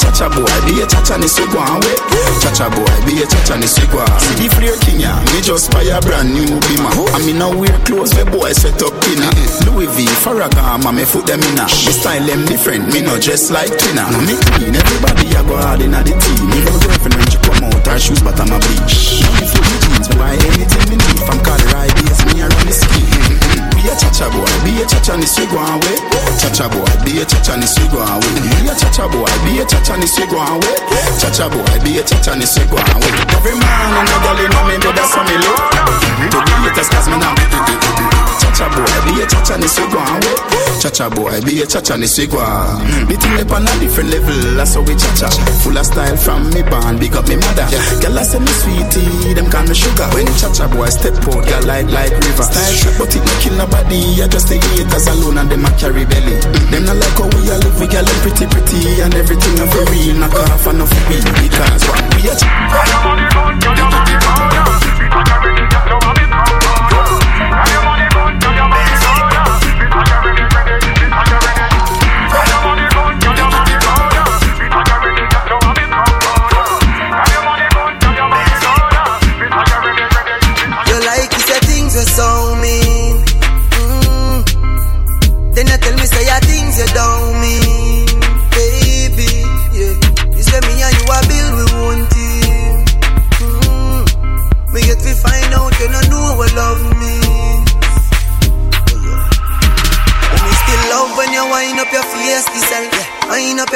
Chacha 0.02 0.30
boy, 0.32 0.48
be 0.66 0.82
a 0.82 0.86
chacha 0.88 1.18
ni 1.18 1.28
swi 1.28 1.46
go 1.52 1.60
away. 1.60 1.96
Chacha 2.42 2.70
boy, 2.72 2.88
be 3.06 3.22
a 3.22 3.26
chacha 3.28 3.58
ni 3.58 3.68
swi 3.68 3.86
go 3.92 4.00
away. 4.00 4.20
See 4.22 4.36
the 4.40 4.48
flare 4.56 4.78
king 4.86 5.02
ya, 5.02 5.14
me 5.34 5.42
just 5.42 5.72
buy 5.72 5.84
a 5.84 6.00
brand 6.02 6.34
new 6.34 6.48
bima. 6.68 6.92
I 7.14 7.20
me 7.26 7.34
now 7.34 7.52
wear 7.52 7.74
clothes 7.86 8.14
where 8.16 8.26
boy 8.26 8.52
set 8.54 8.82
up 8.82 8.94
in 9.12 9.20
Louis 9.68 9.88
V, 9.92 10.06
Ferragamo, 10.24 10.94
me 10.94 11.04
foot 11.06 11.26
them 11.28 11.42
in 11.42 11.60
a. 11.60 11.66
Me 11.66 11.92
style 11.94 12.24
them 12.26 12.46
different, 12.46 12.88
me 12.94 13.02
no 13.02 13.20
dress 13.20 13.52
like 13.52 13.70
twinner. 13.72 14.08
Me 14.26 14.36
clean, 14.56 14.76
everybody 14.76 15.28
a 15.36 15.42
go 15.44 15.58
hard 15.58 15.82
in 15.82 15.94
a 15.94 16.02
the 16.04 16.14
team. 16.16 16.50
No 16.66 16.74
girlfriend 16.80 17.16
when 17.18 17.28
she 17.30 17.38
come 17.42 17.64
out, 17.66 17.86
her 17.88 18.00
shoes 18.00 18.22
but 18.22 18.38
I'm 18.40 18.52
a. 18.54 18.58
Now 18.58 18.62
me 18.62 18.76
the 18.78 19.78
jeans, 19.82 20.08
me 20.10 20.16
buy 20.18 20.36
anything 20.38 20.86
me 20.90 20.96
need. 20.98 21.20
From 21.26 21.40
Colorado, 21.42 21.94
base, 21.98 22.22
me 22.30 22.42
a 22.42 22.48
run 22.50 22.66
the 22.68 22.74
ski. 22.74 23.02
Be 23.76 23.90
a 23.90 23.94
chacha 23.98 24.30
boy, 24.30 24.46
be 24.62 24.78
a 24.82 24.86
chacha 24.86 25.18
ni 25.18 25.26
swi 25.26 25.46
go 25.50 25.58
away. 25.58 25.98
Chacha 26.38 26.70
boy, 26.70 26.86
be 27.02 27.18
a 27.22 27.26
chacha 27.26 27.58
ni 27.58 27.66
swi 27.66 27.86
go 27.90 27.98
away. 27.98 28.34
Be 28.46 28.70
a 28.70 28.74
chacha 28.78 29.06
boy, 29.10 29.26
be 29.44 29.58
a 29.58 29.66
chacha 29.66 29.98
ni 29.98 30.06
swi 30.06 30.26
go 30.30 30.38
away. 30.38 30.78
Chacha 31.18 31.50
boy, 31.50 31.66
be 31.82 31.98
a 31.98 32.04
chacha 32.06 32.36
ni 32.38 32.46
swi 32.46 32.62
go 32.70 32.78
away. 32.78 33.12
Every 33.34 33.56
man 33.58 33.94
and 33.98 34.10
a 34.10 34.18
girl 34.22 34.38
in 34.38 34.54
me 34.70 34.76
bed 34.78 35.00
a 35.02 35.04
so 35.10 35.22
me 35.26 35.36
look. 35.42 35.58
To 36.30 36.38
the 36.38 36.54
haters 36.62 36.90
cause 36.94 37.10
me 37.10 37.18
now. 37.18 37.34
Chacha 38.52 38.68
boy, 38.76 38.94
be 39.08 39.22
a 39.22 39.26
chacha 39.26 39.56
ni 39.58 39.66
swi 39.66 39.86
go 39.90 39.98
away. 39.98 40.36
Chacha 40.84 41.10
boy, 41.10 41.40
be 41.42 41.62
a 41.62 41.66
chacha 41.66 41.96
ni 41.98 42.06
swi 42.06 42.28
go 42.30 42.38
away. 42.38 43.08
The 43.08 43.16
thing 43.16 43.40
up 43.42 43.52
on 43.56 43.64
a 43.66 43.74
different 43.80 44.10
level, 44.12 44.38
that's 44.60 44.76
how 44.76 44.84
we 44.84 44.94
chacha. 45.00 45.32
Full 45.64 45.78
of 45.78 45.86
style 45.88 46.18
from 46.18 46.52
me 46.52 46.62
band, 46.62 47.00
big 47.00 47.16
up 47.16 47.26
me 47.32 47.40
mother. 47.40 47.66
Girl 48.04 48.20
I 48.20 48.24
say 48.28 48.40
me 48.44 48.52
sweetie, 48.52 49.34
them 49.34 49.48
call 49.50 49.64
me 49.66 49.74
sugar. 49.74 50.06
When 50.14 50.28
chacha 50.36 50.68
boy 50.68 50.92
step 50.92 51.16
out, 51.32 51.42
girl 51.48 51.64
like 51.66 51.88
like 51.90 52.12
river. 52.12 52.46
Style 52.46 52.76
shot, 52.76 52.94
but 53.00 53.10
it 53.16 53.24
no 53.24 53.34
kill 53.42 53.56
nobody. 53.56 54.20
I 54.22 54.28
just 54.28 54.48
the 54.52 54.60
haters 54.60 55.08
alone 55.10 55.40
and 55.40 55.50
them 55.50 55.66
a 55.66 55.72
carry 55.80 56.06
belly. 56.06 56.36
Them 56.70 56.84
not 56.86 57.00
like 57.00 57.18
how 57.18 57.32
we 57.32 57.42
a 57.48 57.56
live, 57.56 57.78
we 57.80 57.88
girl 57.88 58.04
them 58.06 58.20
pretty 58.22 58.46
pretty 58.52 59.02
and 59.02 59.16
everything 59.16 59.58
of 59.64 59.72
for 59.72 59.86
real. 59.90 60.16
Knock 60.22 60.36
off 60.36 60.68
and 60.70 60.82
off 60.86 60.92
we 61.10 61.18
because 61.18 61.82
what 61.88 62.04
we 62.14 62.30
a 62.30 62.36
You 66.52 66.61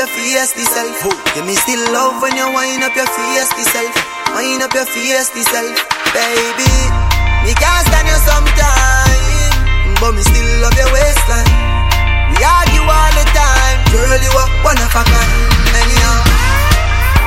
your 0.05 0.17
face 0.17 0.69
self. 0.69 1.01
Give 1.33 1.45
me 1.45 1.55
still 1.55 1.81
love 1.93 2.21
when 2.21 2.35
you 2.35 2.45
wind 2.53 2.83
up 2.83 2.95
your 2.95 3.05
face 3.05 3.49
self. 3.73 3.95
Wind 4.35 4.61
up 4.61 4.73
your 4.73 4.85
face 4.85 5.29
self, 5.33 5.75
baby. 6.13 6.73
Me 7.43 7.53
can't 7.53 7.85
stand 7.87 8.07
you 8.07 8.17
sometime, 8.21 9.95
but 10.01 10.11
me 10.13 10.21
still 10.21 10.61
love 10.61 10.77
your 10.77 10.91
waistline. 10.93 11.49
We 12.29 12.37
argue 12.43 12.85
all 12.85 13.11
the 13.17 13.25
time, 13.33 13.77
girl. 13.91 14.21
You 14.21 14.33
are 14.37 14.49
one 14.63 14.77
of 14.77 14.93
a 14.93 15.03
kind. 15.03 15.33
Anyhow, 15.73 16.17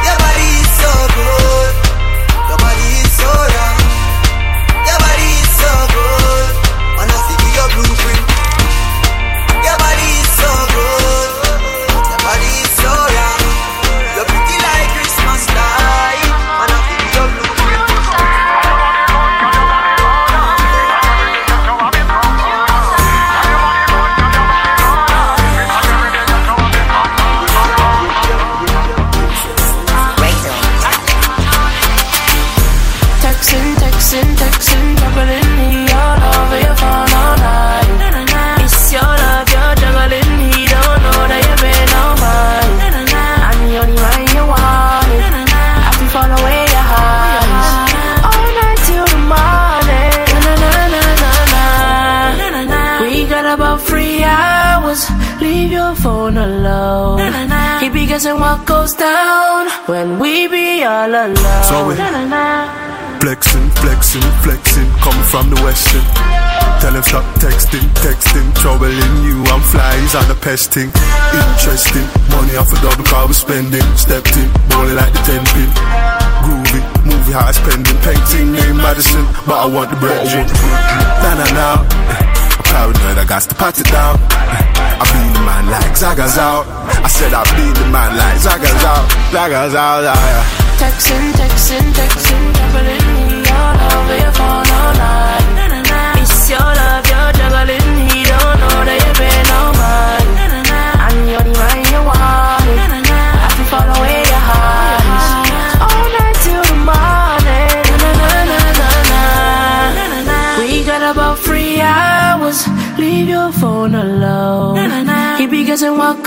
your 0.05 0.18
body 0.18 0.49
is 0.62 0.70
so 0.79 0.93
good. 1.18 1.72
Your 2.49 2.59
body 2.59 2.89
is 3.03 3.12
so 3.18 3.29
right. 3.29 3.78
When 59.89 60.18
we 60.18 60.47
be 60.49 60.84
all 60.84 61.09
alone. 61.09 61.36
So 61.64 61.86
we- 61.86 61.95
Na, 61.97 62.11
na, 62.11 62.24
na. 62.26 62.68
Flexing, 63.20 63.70
flexing, 63.82 64.22
flexing, 64.45 64.89
coming 65.03 65.24
from 65.24 65.51
the 65.51 65.61
western. 65.62 66.05
Tell 66.80 66.95
him 66.95 67.03
stop 67.03 67.24
texting, 67.43 67.82
texting, 68.05 68.47
troubling 68.61 69.24
you. 69.24 69.43
I'm 69.51 69.61
flies 69.72 70.14
on 70.14 70.28
the 70.28 70.36
pesting. 70.36 70.93
Interesting, 71.34 72.07
money 72.30 72.55
off 72.57 72.70
a 72.72 72.76
double 72.80 73.03
car 73.05 73.26
we 73.26 73.32
spending. 73.34 73.82
Stepped 73.97 74.36
in, 74.36 74.49
bowling 74.70 74.95
like 74.95 75.12
the 75.12 75.22
ten 75.26 75.43
pin. 75.51 75.70
Groovy, 76.47 76.80
movie 77.05 77.32
high 77.32 77.51
spending. 77.51 77.97
Painting 78.07 78.53
name 78.53 78.76
Madison, 78.76 79.26
but 79.47 79.59
I 79.59 79.66
want 79.66 79.91
the 79.91 79.97
bread. 79.97 80.22
Nah, 81.22 81.34
nah, 81.34 81.51
nah. 81.59 82.28
Paranoid, 82.71 83.19
I 83.19 83.25
got 83.25 83.43
to 83.43 83.55
pat 83.55 83.81
it 83.81 83.89
down. 83.91 84.16
I 85.01 85.05
be 85.12 85.23
the 85.33 85.43
man 85.45 85.64
like 85.71 85.97
Zaga's 85.97 86.39
out. 86.39 86.66
I 87.05 87.09
said 87.09 87.33
I 87.33 87.43
be 87.57 87.66
the 87.73 87.87
man 87.91 88.16
like 88.16 88.39
Zaga's 88.39 88.85
out. 88.85 89.07
Zaga's 89.33 89.75
out, 89.75 90.03
yeah. 90.03 90.69
Texting, 90.79 91.33
texting, 91.41 91.87
texting, 91.99 92.45
juggling 92.55 93.05
he 93.31 93.51
all 93.51 93.77
over 93.99 94.16
your 94.16 94.33
phone 94.33 94.69
all 94.69 94.95
night. 94.95 95.48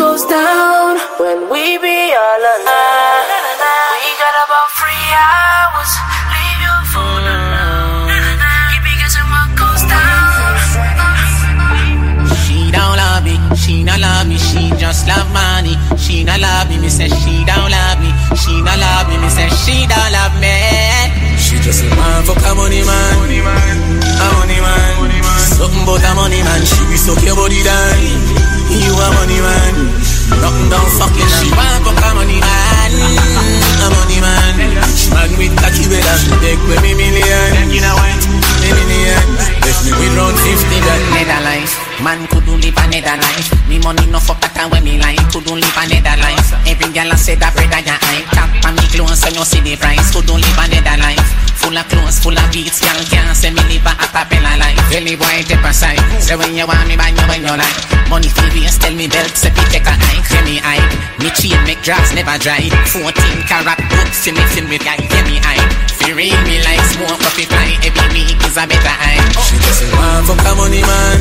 Goes 0.01 0.25
down 0.25 0.97
when 1.21 1.37
we 1.53 1.77
be 1.77 1.99
all 2.17 2.43
alone. 2.57 3.25
We 3.93 4.09
got 4.17 4.35
about 4.45 4.69
three 4.81 5.07
hours. 5.13 5.91
Leave 6.33 6.61
your 6.65 6.81
phone 6.89 7.25
alone. 7.37 8.09
He 8.73 8.77
be 8.81 8.93
guessing 8.97 9.29
what 9.29 9.49
goes 9.53 9.83
down. 9.85 10.57
She 12.41 12.73
don't 12.73 12.97
love 12.97 13.21
me, 13.21 13.37
she 13.53 13.83
not 13.85 14.01
love 14.01 14.25
me, 14.25 14.37
she 14.41 14.73
just 14.81 15.05
love 15.05 15.29
money. 15.29 15.77
She 16.01 16.23
not 16.25 16.41
love 16.41 16.65
me, 16.69 16.81
me 16.81 16.89
say 16.89 17.09
she 17.21 17.45
don't 17.45 17.69
love 17.69 18.01
me. 18.01 18.09
She 18.41 18.57
not 18.65 18.81
love 18.81 19.05
me, 19.05 19.21
me 19.21 19.29
say 19.29 19.49
she 19.53 19.85
don't 19.85 20.11
love 20.17 20.33
me. 20.41 20.57
She 21.37 21.61
just 21.61 21.85
a 21.85 21.89
man 21.93 22.25
fuck 22.25 22.41
a 22.49 22.51
money 22.57 22.81
man, 22.89 23.13
a 24.17 24.27
money 24.33 24.59
man. 24.65 25.37
Something 25.61 25.85
about 25.85 26.01
a 26.01 26.11
money 26.17 26.41
man. 26.41 26.61
She 26.65 26.81
be 26.89 26.97
suck 26.97 27.21
your 27.21 27.35
body 27.37 27.61
down. 27.61 28.60
You 28.71 28.95
a 28.95 29.07
money 29.19 29.39
man, 29.43 29.73
nothing 30.39 30.69
down 30.71 30.87
fucking. 30.95 31.29
She 31.43 31.51
want 31.51 31.83
fuck 31.83 31.99
a 31.99 32.09
money 32.15 32.39
man, 32.39 32.91
a 33.83 33.87
money 33.91 34.19
man. 34.23 34.55
Man 35.11 35.31
with 35.35 35.53
cocky 35.59 35.91
better. 35.91 36.15
Take 36.39 36.61
with 36.71 36.79
me 36.81 36.95
million? 36.95 37.67
Me 37.67 37.79
million. 38.71 39.23
Left 39.59 39.81
me 39.83 39.91
with 39.99 40.15
round 40.15 40.37
fifty 40.39 40.79
grand. 40.79 41.03
Nether 41.11 41.41
life, 41.43 41.75
man 42.03 42.25
couldn't 42.27 42.61
live 42.61 42.77
another 42.77 43.17
life. 43.21 43.49
Me 43.69 43.77
money 43.79 44.05
no 44.09 44.19
fuck 44.19 44.41
that 44.41 44.67
when 44.69 44.83
me 44.83 44.97
like 44.97 45.21
couldn't 45.31 45.57
live 45.57 45.77
another 45.77 46.17
life. 46.21 46.49
Every 46.65 46.89
girl 46.93 47.09
I 47.13 47.15
say 47.15 47.35
that 47.37 47.53
bread 47.53 47.71
I 47.73 47.81
eye. 47.85 48.25
Tap 48.33 48.49
on 48.65 48.75
me 48.75 48.85
clothes 48.89 49.23
and 49.25 49.35
you 49.37 49.45
see 49.45 49.61
the 49.61 49.77
price. 49.77 50.09
Couldn't 50.11 50.41
live 50.41 50.59
another 50.59 50.97
life. 51.01 51.29
Full 51.61 51.77
of 51.77 51.85
clothes, 51.87 52.17
full 52.17 52.33
of 52.33 52.47
beats, 52.49 52.81
girl 52.81 52.97
can't 53.05 53.37
say 53.37 53.53
me 53.53 53.61
live 53.69 53.85
a 53.85 53.93
acapella 53.93 54.57
life. 54.57 54.81
Really 54.89 55.13
boy 55.13 55.45
take 55.45 55.61
a 55.61 55.71
side. 55.71 56.01
Say 56.17 56.33
when 56.35 56.57
you 56.57 56.65
want 56.65 56.89
me, 56.89 56.97
buy 56.97 57.13
you 57.13 57.25
when 57.29 57.45
you 57.45 57.53
like. 57.53 57.79
Money 58.09 58.33
for 58.33 58.49
waste, 58.57 58.81
tell 58.81 58.93
me 58.97 59.05
belt, 59.05 59.29
say 59.37 59.53
me 59.53 59.63
take 59.69 59.85
a 59.85 59.93
hike, 59.93 60.25
say 60.25 60.41
me 60.41 60.57
hide. 60.57 60.89
Me 61.21 61.29
chain 61.37 61.61
make 61.69 61.79
dress 61.85 62.17
never 62.17 62.33
dry. 62.41 62.65
14 62.89 63.13
carat 63.45 63.77
books, 63.93 64.25
see 64.25 64.33
me 64.33 64.41
see 64.49 64.65
me 64.65 64.81
guy, 64.81 64.97
get 65.05 65.23
me 65.29 65.37
hide. 65.37 65.69
Fi 66.01 66.09
read 66.17 66.33
me 66.49 66.57
like 66.65 66.81
smoke 66.89 67.21
it 67.37 67.45
fly. 67.45 67.77
Every 67.85 68.09
week 68.09 68.41
is 68.41 68.57
a 68.57 68.65
better 68.65 68.95
high. 68.97 69.21
She 69.45 69.55
just 69.61 69.85
man 69.93 70.25
fuck 70.25 70.41
a 70.41 70.51
money 70.57 70.81
man, 70.81 71.19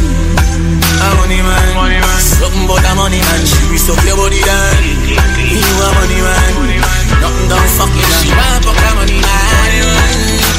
a 1.01 1.09
money 1.17 1.41
man. 1.43 1.75
Money 1.75 1.99
man. 2.01 2.21
Something 2.21 2.65
about 2.65 2.85
a 2.85 2.93
money 2.95 3.21
man. 3.21 3.41
She 3.47 3.65
be 3.71 3.79
suck 3.79 4.01
your 4.05 4.17
body 4.17 4.41
down. 4.45 4.83
You 4.85 5.65
a 5.65 5.89
money 5.97 6.21
man, 6.21 6.53
nothing 7.21 7.49
down 7.49 7.67
fucking. 7.77 8.11
She 8.21 8.29
want 8.37 8.65
fuck 8.65 8.77
a 8.77 8.91
money 8.97 9.19
man, 9.21 9.73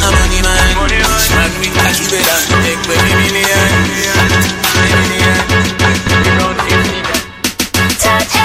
a 0.01 0.09
money 0.17 0.41
man. 0.41 0.73
She 1.21 1.33
man 1.37 1.51
with 1.61 1.73
cocky 1.77 2.05
better. 2.11 2.39
Take 2.65 2.81
with 2.89 3.01
me 3.05 3.13
million, 3.21 3.71
me 3.85 4.93
million. 4.97 5.37
Round 6.37 6.57
fifty. 6.65 6.97
Touch, 8.01 8.35
eh, 8.35 8.41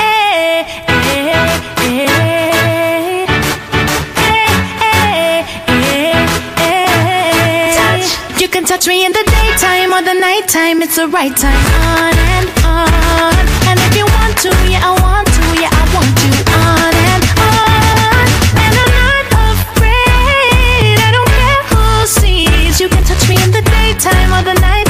eh, 0.00 0.64
eh, 1.78 2.04
eh. 6.58 7.76
Touch. 7.76 8.08
You 8.40 8.48
can 8.48 8.64
touch 8.64 8.86
me 8.88 9.04
in 9.04 9.12
the 9.12 9.18
daytime 9.18 9.33
or 9.94 10.02
the 10.02 10.14
nighttime, 10.14 10.82
it's 10.82 10.96
the 10.96 11.06
right 11.06 11.36
time. 11.36 11.64
On 11.94 12.14
and 12.34 12.48
on. 12.66 13.34
And 13.70 13.78
if 13.78 13.94
you 13.94 14.06
want 14.18 14.34
to, 14.42 14.50
yeah, 14.66 14.82
I 14.82 14.92
want 14.98 15.28
to, 15.38 15.44
yeah, 15.62 15.70
I 15.70 15.84
want 15.94 16.10
to. 16.18 16.30
On 16.50 16.94
and 17.14 17.24
on. 17.38 18.26
And 18.58 18.74
I'm 18.82 18.92
not 19.06 19.26
afraid, 19.54 20.98
I 20.98 21.10
don't 21.14 21.30
care 21.38 21.62
who 21.70 22.06
sees. 22.10 22.80
You 22.80 22.88
can 22.88 23.04
touch 23.04 23.22
me 23.28 23.36
in 23.38 23.52
the 23.54 23.62
daytime 23.62 24.30
or 24.34 24.42
the 24.42 24.58
nighttime, 24.58 24.83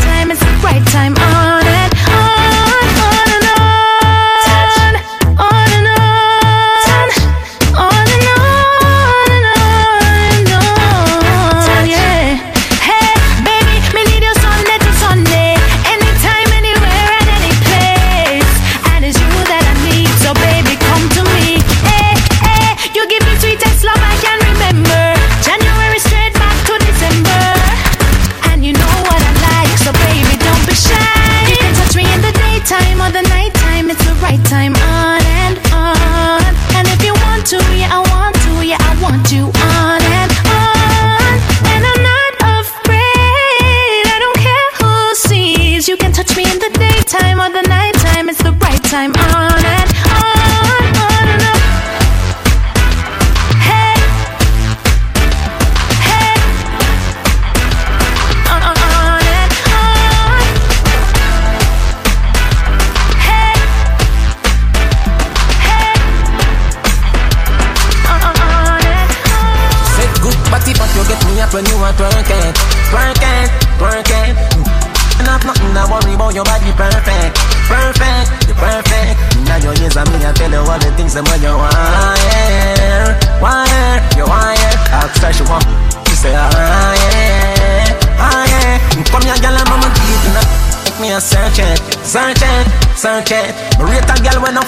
search 92.35 92.43
it, 92.43 92.67
search 92.97 93.31
it. 93.33 93.55
Me 93.79 93.85
rate 93.85 94.11
a 94.11 94.17
girl 94.23 94.43
when 94.43 94.59
I 94.59 94.65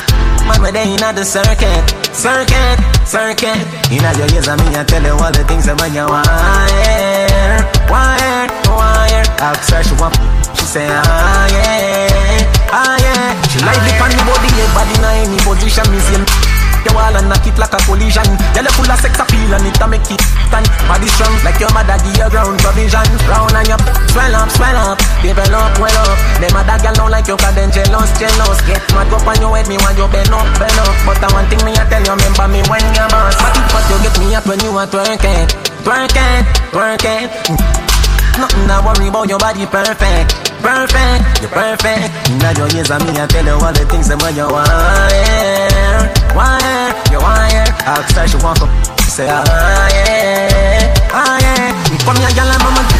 man 0.46 0.62
when 0.62 0.74
they 0.74 0.94
inna 0.94 1.12
the 1.12 1.24
circuit, 1.24 1.82
circuit, 2.14 2.78
circuit. 3.06 3.58
Inna 3.90 4.10
your 4.18 4.28
ears 4.34 4.48
and 4.48 4.60
me, 4.62 4.76
I 4.76 4.84
tell 4.84 5.02
you 5.02 5.12
all 5.12 5.32
the 5.32 5.44
things 5.44 5.66
that 5.66 5.78
when 5.80 5.94
you 5.94 6.06
wire, 6.06 7.62
wire, 7.90 8.48
wire. 8.70 9.24
Her 9.40 9.82
she 9.82 9.94
want. 9.98 10.14
She 10.56 10.64
say, 10.64 10.86
ah 10.88 11.46
yeah, 11.50 12.70
ah 12.72 12.96
yeah. 12.98 13.42
She 13.50 13.58
the 13.58 13.92
on 14.02 14.10
the 14.10 14.22
body, 14.24 14.50
yeah, 14.54 14.70
body 14.74 14.96
na 15.02 15.10
any 15.22 15.38
position. 15.42 15.86
Me 15.90 15.98
see 16.00 16.65
your 16.87 16.95
wall 16.95 17.11
and 17.11 17.26
knock 17.26 17.43
it 17.43 17.59
like 17.59 17.74
a 17.74 17.80
collision. 17.82 18.26
You 18.55 18.62
full 18.78 18.87
of 18.87 18.99
sex 19.03 19.18
appeal 19.18 19.51
and 19.51 19.66
it 19.66 19.82
a 19.82 19.87
make 19.91 20.07
it 20.07 20.22
stand. 20.47 20.66
Body 20.87 21.11
strong 21.11 21.34
like 21.43 21.59
your 21.59 21.72
mother 21.74 21.99
give 22.07 22.14
you 22.14 22.28
ground 22.30 22.62
provision. 22.62 23.07
Round 23.26 23.59
and 23.59 23.74
up, 23.74 23.82
swell 24.14 24.34
up, 24.39 24.49
swell 24.55 24.78
up, 24.78 24.99
develop, 25.20 25.74
well 25.82 25.99
up. 26.07 26.18
Them 26.39 26.55
other 26.55 26.78
girl 26.78 26.95
don't 26.95 27.11
like 27.11 27.26
you 27.26 27.37
'cause 27.37 27.55
them 27.59 27.70
jealous, 27.74 28.11
jealous. 28.14 28.59
Get 28.70 28.82
mad 28.95 29.11
up 29.11 29.26
on 29.26 29.37
your 29.43 29.57
head, 29.57 29.66
me 29.66 29.76
want 29.82 29.99
you 29.99 30.07
bend 30.07 30.30
up, 30.30 30.47
bend 30.59 30.78
up. 30.78 30.95
But 31.03 31.18
the 31.18 31.28
one 31.34 31.47
thing 31.51 31.62
me 31.66 31.74
I 31.74 31.84
tell 31.91 32.03
you, 32.07 32.14
remember 32.14 32.47
me 32.55 32.61
when 32.70 32.84
you're 32.95 33.11
boss. 33.11 33.34
But 33.74 33.84
you 33.91 33.99
get 34.05 34.14
me 34.22 34.34
up 34.34 34.47
when 34.47 34.61
you 34.61 34.70
are 34.78 34.87
twerking, 34.87 35.51
twerking, 35.82 36.43
twerking. 36.70 37.26
Mm. 37.51 37.95
Nothing 38.37 38.68
to 38.68 38.76
worry 38.84 39.09
about 39.09 39.28
your 39.28 39.39
body 39.39 39.64
perfect, 39.66 40.28
perfect, 40.61 41.41
you're 41.41 41.49
perfect. 41.49 42.12
Now 42.37 42.53
your 42.53 42.68
ears 42.76 42.91
and 42.91 43.03
me, 43.09 43.16
I 43.16 43.26
tell 43.26 43.45
you 43.45 43.53
all 43.57 43.72
the 43.72 43.84
things 43.89 44.09
that 44.09 44.20
when 44.20 44.37
you 44.37 44.45
wire, 44.45 46.05
wire, 46.37 46.93
you 47.09 47.18
wire. 47.18 47.64
Her 47.80 48.26
she 48.28 48.37
want 48.45 48.61
she 49.01 49.09
say 49.11 49.28
ah 49.30 49.41
yeah, 49.41 51.11
ah 51.16 51.39
yeah. 51.41 51.72
Come 52.05 52.16
here, 52.20 52.28
girl, 52.37 52.51
I'm 52.53 52.66
on 52.66 52.95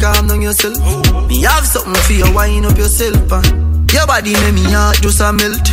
calm 0.00 0.28
down 0.28 0.42
yourself. 0.42 0.78
Me 1.28 1.42
have 1.42 1.66
something 1.66 1.94
for 2.06 2.12
you, 2.12 2.32
wind 2.34 2.66
up 2.66 2.76
yourself. 2.78 3.32
Uh. 3.32 3.42
Your 3.92 4.06
body 4.06 4.32
make 4.32 4.54
me 4.54 4.64
heart 4.70 5.00
just 5.00 5.20
a 5.20 5.32
melt. 5.32 5.64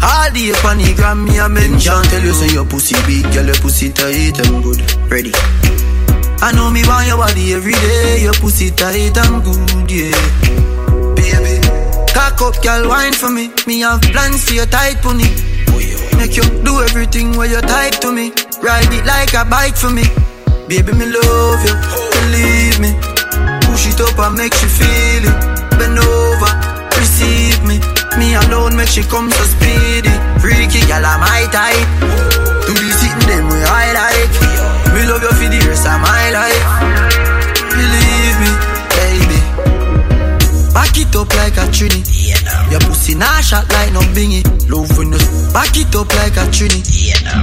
All 0.00 0.30
the 0.30 0.52
the 0.54 0.94
gram, 0.96 1.24
me 1.24 1.38
a 1.38 1.48
mention. 1.48 2.02
Tell 2.10 2.22
you 2.22 2.32
say 2.32 2.52
your 2.54 2.64
pussy 2.64 2.96
big, 3.06 3.24
girl, 3.32 3.46
your 3.46 3.56
pussy 3.56 3.92
tight 3.92 4.38
and 4.40 4.62
good. 4.62 4.80
Ready? 5.10 5.32
I 6.40 6.52
know 6.54 6.70
me 6.70 6.82
want 6.86 7.06
your 7.06 7.18
body 7.18 7.52
every 7.52 7.72
day. 7.72 8.22
Your 8.22 8.32
pussy 8.34 8.70
tight 8.70 9.16
and 9.16 9.42
good, 9.44 9.90
yeah. 9.90 10.14
Baby, 11.14 11.60
cock 12.14 12.40
up, 12.40 12.62
girl, 12.62 12.88
wine 12.88 13.12
for 13.12 13.30
me. 13.30 13.50
Me 13.66 13.80
have 13.80 14.00
plans 14.00 14.44
for 14.44 14.54
your 14.54 14.66
tight 14.66 14.96
pony. 15.02 15.28
Make 16.16 16.36
you 16.36 16.44
do 16.64 16.80
everything 16.82 17.36
where 17.36 17.48
you 17.50 17.60
type 17.60 18.00
to 18.00 18.12
me. 18.12 18.32
Ride 18.62 18.92
it 18.92 19.04
like 19.04 19.34
a 19.34 19.44
bike 19.44 19.76
for 19.76 19.90
me. 19.90 20.04
Baby, 20.68 20.92
me 20.92 21.06
love 21.06 21.60
you, 21.66 21.74
believe 22.16 22.80
me. 22.80 23.17
It 23.88 24.00
up 24.00 24.18
and 24.18 24.36
make 24.36 24.52
she 24.52 24.66
feel 24.66 25.24
it. 25.24 25.36
Bend 25.80 25.98
over, 25.98 26.52
receive 27.00 27.64
me. 27.64 27.80
Me 28.18 28.34
alone 28.36 28.76
make 28.76 28.88
she 28.88 29.02
come 29.02 29.30
so 29.30 29.44
speedy. 29.44 30.12
Freaky 30.40 30.84
girl, 30.86 31.04
I'm 31.06 31.20
my 31.20 31.48
type. 31.48 31.88
To 32.66 32.72
be 32.76 32.90
sitting 32.92 33.28
them 33.28 33.48
way 33.48 33.64
I 33.64 33.86
like. 33.96 34.34
Me 34.92 35.08
love 35.08 35.22
you 35.22 35.32
for 35.32 35.48
the 35.48 35.60
rest 35.68 35.86
of 35.88 35.98
my 36.04 36.30
life. 36.36 36.64
Believe 37.72 38.36
me, 38.44 38.50
baby. 38.98 39.40
Back 40.74 40.96
it 40.98 41.16
up 41.16 41.32
like 41.36 41.56
a 41.56 41.66
trini. 41.72 42.17
Your 42.70 42.80
pussy 42.80 43.14
nah 43.14 43.40
shot 43.40 43.68
like 43.72 43.92
no 43.92 44.00
bingy. 44.12 44.44
Love 44.68 44.92
when 44.98 45.12
you 45.12 45.20
back 45.52 45.72
it 45.76 45.94
up 45.96 46.08
like 46.20 46.36
a 46.36 46.44
trini. 46.52 46.80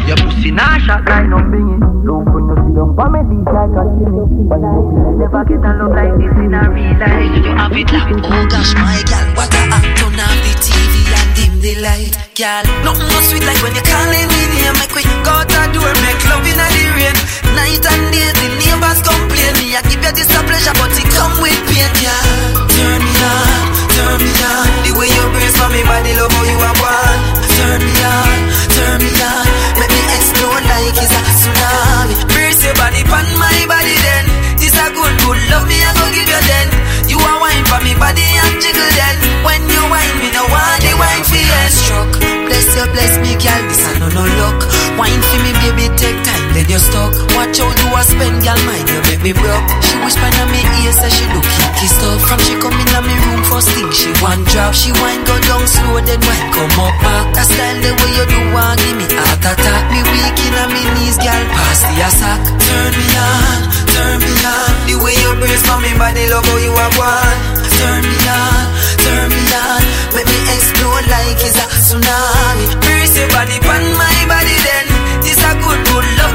Your 0.07 0.17
pussy 0.17 0.51
nah 0.51 0.78
shot 0.86 1.03
like 1.05 1.28
no 1.28 1.38
bingy. 1.49 1.82
Love 2.05 2.30
when 2.30 2.45
you 2.45 2.55
sit 2.61 2.73
down 2.78 2.93
for 2.93 3.09
me 3.09 3.19
deep 3.30 3.49
like 3.49 3.73
a 3.73 3.84
trini. 3.97 4.21
But 4.45 4.61
you 4.61 5.17
never 5.17 5.43
get 5.49 5.65
a 5.65 5.71
love 5.82 5.93
like 5.97 6.13
this 6.21 6.38
in 6.38 6.53
a 6.53 6.61
real 6.69 6.93
life. 7.01 7.34
You 7.41 7.53
have 7.57 7.73
it 7.73 7.89
locked. 7.89 8.26
Oh 8.26 8.45
gosh, 8.53 8.73
my 8.78 9.01
gal, 9.09 9.26
what 9.34 9.49
a 9.49 9.61
act. 9.73 9.97
Turn 9.97 10.19
off 10.21 10.38
the 10.45 10.53
TV 10.61 10.93
and 11.09 11.30
dim 11.34 11.53
the 11.61 11.73
light, 11.82 12.13
gal. 12.38 12.63
Nothing 12.86 13.09
more 13.09 13.26
sweet 13.26 13.45
like 13.49 13.57
when 13.65 13.73
you're 13.73 13.89
calling 13.89 14.30
me 14.30 14.41
name. 14.53 14.78
Make 14.78 14.93
we 14.93 15.01
go 15.26 15.34
out 15.34 15.49
the 15.49 15.57
door, 15.73 15.89
make 16.05 16.21
love 16.30 16.45
in 16.45 16.53
the 16.53 16.86
rain. 17.01 17.17
Night 17.57 17.82
and 17.82 18.05
day, 18.13 18.30
the 18.30 18.47
neighbors 18.61 19.01
complain. 19.01 19.53
Me, 19.57 19.73
I 19.73 19.82
give 19.89 20.05
you 20.05 20.13
this 20.13 20.30
a 20.30 20.39
pleasure, 20.45 20.76
but 20.78 20.93
it 20.93 21.09
come 21.09 21.34
with 21.41 21.57
pain, 21.65 21.89
gal. 21.97 22.30
Turn 22.69 23.01
me 23.01 23.13
on, 23.26 23.84
turn 23.95 24.17
me 24.19 24.31
on. 24.43 24.67
The 24.85 24.91
way 24.99 25.09
you 25.09 25.23
brace 25.33 25.55
for 25.55 25.69
me 25.71 25.81
body, 25.87 26.11
love 26.19 26.31
how 26.35 26.43
you 26.43 26.57
are 26.59 26.77
one. 26.83 27.21
Turn 27.55 27.79
me 27.81 27.95
on, 28.03 28.37
turn 28.75 28.97
me 29.01 29.11
on. 29.15 29.47
Make 29.79 29.93
me 29.95 30.03
explode 30.19 30.63
like 30.67 30.97
it's 30.99 31.13
a 31.15 31.21
tsunami. 31.39 32.15
Brace 32.31 32.61
your 32.63 32.75
body 32.75 33.01
pon 33.07 33.25
my 33.39 33.57
body 33.71 33.95
then. 34.05 34.25
This 34.59 34.75
a 34.75 34.85
good, 34.91 35.13
good 35.23 35.39
love 35.51 35.65
me, 35.67 35.77
I 35.79 35.91
go 35.95 36.05
give 36.11 36.27
you 36.27 36.41
then. 36.51 36.67
You 37.11 37.17
a 37.21 37.31
wine 37.39 37.65
for 37.69 37.79
me 37.85 37.93
body 37.95 38.25
and 38.25 38.55
jiggle 38.59 38.91
then. 38.99 39.15
When 39.45 39.61
you 39.69 39.83
wine, 39.87 40.15
me 40.19 40.29
no 40.35 40.43
want 40.51 40.79
the 40.83 40.93
wine 40.99 41.23
for 41.23 41.39
end. 41.39 41.71
Struck, 41.71 42.11
bless 42.49 42.67
you, 42.75 42.85
bless 42.91 43.13
me, 43.23 43.31
girl. 43.39 43.61
This 43.69 43.83
a 43.87 43.91
no 44.01 44.07
no 44.11 44.23
luck. 44.41 44.59
Wine 44.99 45.21
for 45.23 45.39
me, 45.43 45.51
baby, 45.63 45.85
take 45.95 46.19
time, 46.66 46.72
then 46.72 46.74
you 46.74 46.80
stuck. 46.80 47.13
Watch 47.36 47.59
how 47.59 47.70
you 47.70 48.03
spend, 48.03 48.43
girl, 48.43 48.59
mind 48.66 48.89
you 48.89 49.01
make 49.09 49.22
me 49.22 49.34
broke. 49.34 49.68
She 49.84 49.95
whisper 50.01 50.26
in 50.26 50.47
me 50.51 50.61
ear, 50.84 50.93
say 50.93 51.09
she 51.09 51.26
look 51.34 51.45
kinky 51.45 51.88
stuff. 51.88 52.22
From 52.26 52.39
she 52.41 52.55
come 52.59 52.74
in 52.74 52.89
me 53.05 53.16
room 53.26 53.43
first 53.45 53.70
thing 53.70 53.89
she 53.91 54.09
want 54.22 54.47
drop. 54.49 54.74
She 54.74 54.91
wine 54.91 55.24
go 55.26 55.38
down 55.45 55.66
slow, 55.68 56.01
then 56.01 56.20
wine 56.22 56.49
come 56.53 56.74
up 56.80 56.95
back. 57.01 57.34
That 57.34 57.45
style 57.45 57.80
the 57.82 57.91
way 57.93 58.11
you 58.18 58.26
do 58.26 58.39
want 58.53 58.80
give 58.82 58.97
me 58.97 59.05
heart 59.09 59.45
attack. 59.45 59.84
Me 59.91 60.01
weak 60.01 60.39
in 60.41 60.55
me 60.74 60.82
knees, 60.97 61.18
girl, 61.18 61.43
pass 61.53 61.82
the 61.86 62.07
sack. 62.09 62.41
Turn 62.41 62.91
me 62.93 63.07
on, 63.13 63.59
turn 63.93 64.18
me 64.22 64.34
on. 64.45 64.72
The 64.89 64.95
way 65.01 65.16
you 65.16 65.32
brace 65.38 65.63
for 65.66 65.80
me 65.82 65.91
body, 65.97 66.26
love 66.30 66.45
how 66.45 66.57
you 66.57 66.74
are 66.74 66.93
one. 66.97 67.39
Turn 67.78 68.01
me 68.01 68.18
on, 68.26 68.63
turn 69.03 69.28
me 69.30 69.43
on. 69.53 69.82
Make 70.16 70.30
me 70.30 70.39
explode 70.55 71.05
like 71.11 71.39
it's 71.43 71.59
a 71.59 71.66
tsunami. 71.68 72.66
Brace 72.82 73.18
your 73.20 73.30
body 73.36 73.57
pon 73.59 73.84
my 73.99 74.18
body 74.32 74.57
then. 74.63 74.88
This 75.26 75.41
a 75.41 75.51
good, 75.57 75.82
good 75.89 76.07
love 76.22 76.34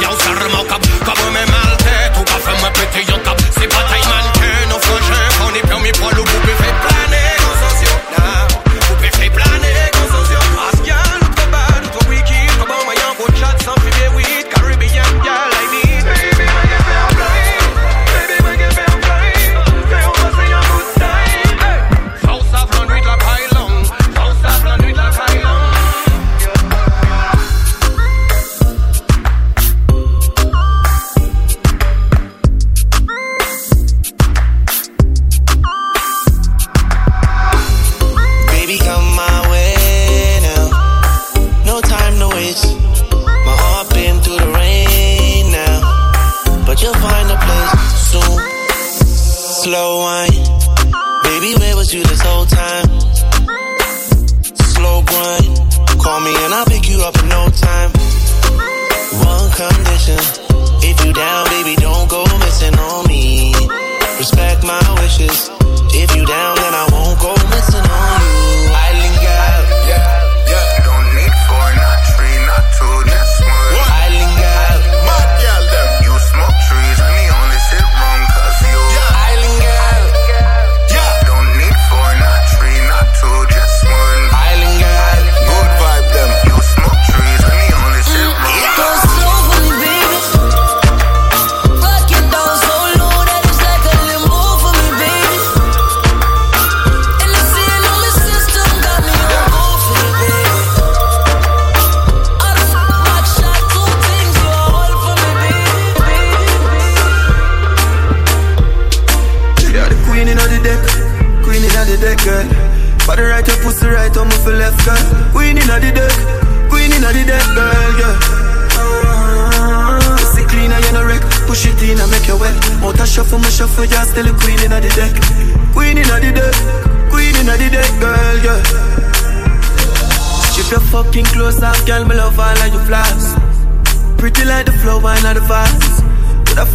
voy 0.00 0.06
a 0.06 0.10
usar 0.14 0.59
time. 57.52 57.90
One 59.26 59.50
condition. 59.52 60.18
If 60.82 61.04
you 61.04 61.12
down, 61.12 61.46
baby, 61.50 61.76
don't 61.76 61.89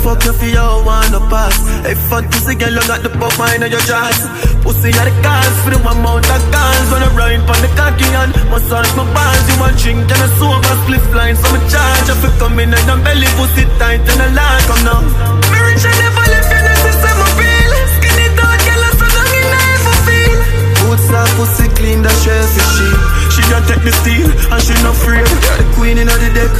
fuck 0.05 0.21
you 0.21 0.33
for 0.37 0.45
your 0.45 0.85
wanna 0.85 1.17
pass 1.33 1.57
Hey, 1.81 1.97
fantasy 1.97 2.53
girl, 2.53 2.77
you 2.77 2.85
got 2.85 3.01
the 3.01 3.09
pop 3.17 3.33
mine 3.41 3.65
on 3.65 3.73
your 3.73 3.81
dress 3.89 4.21
Pussy 4.61 4.93
are 4.93 5.09
the 5.09 5.13
cars, 5.25 5.55
for 5.65 5.73
the 5.73 5.81
amount 5.81 6.29
of 6.29 6.41
guns. 6.53 6.87
When 6.93 7.01
I 7.01 7.09
ride 7.17 7.41
from 7.49 7.59
the 7.65 7.69
cocky 7.73 8.05
and 8.05 8.31
my 8.53 8.61
son 8.61 8.85
my 8.93 9.05
bands 9.09 9.45
You 9.49 9.57
want 9.57 9.75
drink 9.81 10.05
and 10.05 10.21
a 10.21 10.29
sober, 10.37 10.75
split 10.85 11.05
line, 11.17 11.33
so 11.33 11.49
me 11.49 11.59
charge. 11.73 12.07
If 12.13 12.21
you 12.21 12.33
come 12.37 12.61
in 12.61 12.69
and 12.69 12.85
your 12.85 13.01
belly 13.01 13.29
pussy 13.33 13.65
tight 13.81 14.05
and 14.05 14.21
a 14.21 14.29
line, 14.37 14.63
come 14.69 14.83
now. 14.85 15.01
Me 15.49 15.57
rich 15.73 15.85
and 15.89 15.97
never 15.97 16.25
left 16.29 16.53
you, 16.53 16.61
that's 16.61 16.81
just 16.85 17.01
how 17.01 17.25
I 17.25 17.29
feel. 17.33 17.73
Skinny 17.97 18.27
dog, 18.37 18.59
girl, 18.61 18.85
I 18.85 18.89
so 18.93 19.07
long 19.09 19.33
in 19.33 19.49
I 19.57 19.61
ever 19.73 19.95
feel. 20.05 20.39
Boots 20.85 21.09
up, 21.17 21.29
pussy 21.33 21.65
clean, 21.81 22.05
that 22.05 22.15
shelf 22.21 22.53
is 22.53 22.67
sheep 22.77 22.99
She 23.33 23.41
don't 23.49 23.65
take 23.65 23.81
the 23.81 23.93
steel 24.05 24.29
and 24.53 24.61
she 24.61 24.73
not 24.85 24.93
free. 25.01 25.17
You're 25.17 25.57
the 25.61 25.67
queen 25.73 25.97
in 25.97 26.09
the 26.09 26.29
deck, 26.37 26.53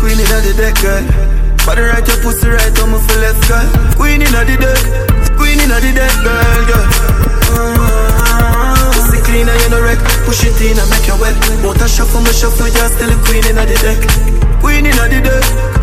queen 0.00 0.16
in 0.16 0.24
the 0.24 0.52
deck, 0.56 0.76
girl 0.80 1.27
Body 1.68 1.82
right, 1.82 2.08
your 2.08 2.16
pussy 2.24 2.48
right, 2.48 2.78
I'm 2.80 2.94
a 2.94 2.98
full 2.98 3.20
left 3.20 3.46
girl. 3.46 3.60
Queen 4.00 4.22
inna 4.22 4.40
the 4.40 4.56
deck, 4.56 4.80
queen 5.36 5.60
inna 5.60 5.76
the 5.76 5.92
deck, 5.92 6.14
girl, 6.24 6.64
girl. 6.64 6.86
Uh, 7.52 8.88
pussy 8.96 9.20
cleaner, 9.20 9.52
you 9.52 9.68
no 9.68 9.82
wreck. 9.82 9.98
Push 10.24 10.48
it 10.48 10.56
in 10.64 10.78
and 10.80 10.88
make 10.88 11.06
your 11.06 11.20
wet. 11.20 11.36
Motor 11.60 11.86
shuffle, 11.86 12.22
my 12.22 12.32
shuffle, 12.32 12.72
just 12.72 12.98
tell 12.98 13.10
the 13.10 13.20
queen 13.28 13.44
inna 13.44 13.66
the 13.68 13.76
deck, 13.84 14.00
queen 14.62 14.86
inna 14.86 15.12
the 15.12 15.20
deck. 15.20 15.77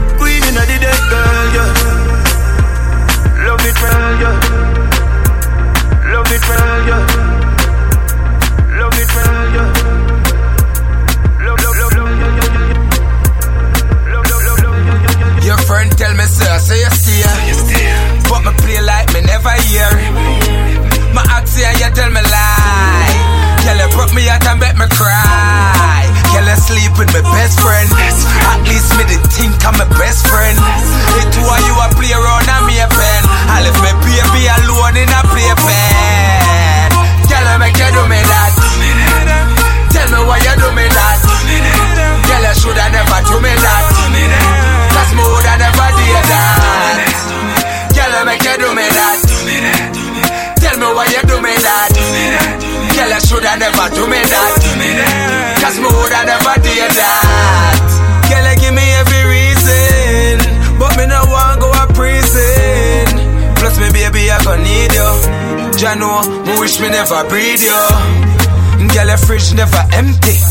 never 69.55 69.87
empty. 69.93 70.44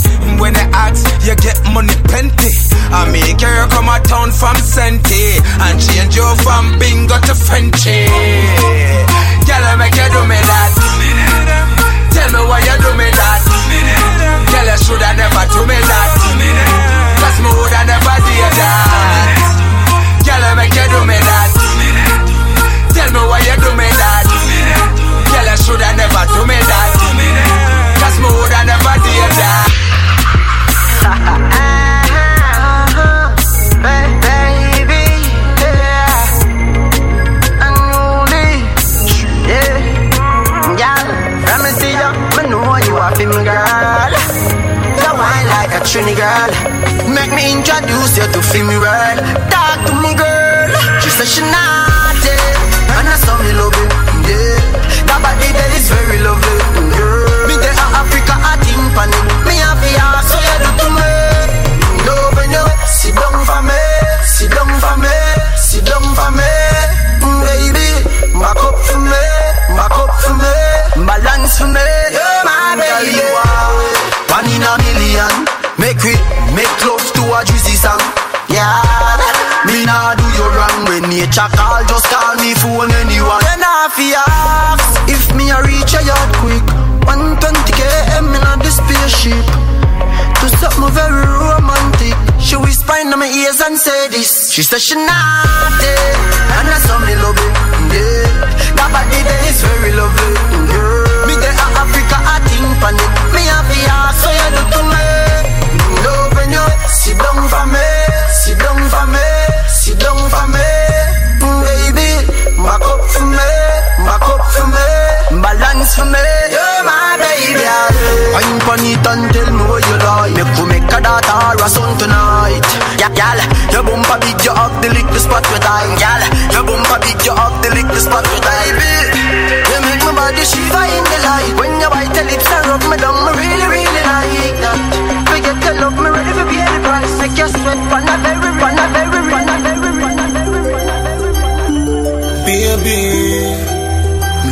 Baby, 142.85 143.49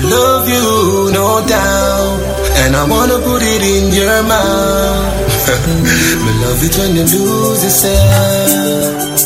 love 0.08 0.48
you, 0.48 1.12
no 1.12 1.44
doubt. 1.46 2.16
And 2.64 2.74
I 2.74 2.88
wanna 2.88 3.18
put 3.18 3.42
it 3.44 3.60
in 3.60 3.92
your 3.92 4.22
mouth. 4.22 5.12
me 6.24 6.32
love 6.40 6.64
it 6.64 6.74
when 6.78 6.96
you 6.96 7.04
lose 7.12 7.62
yourself. 7.62 9.20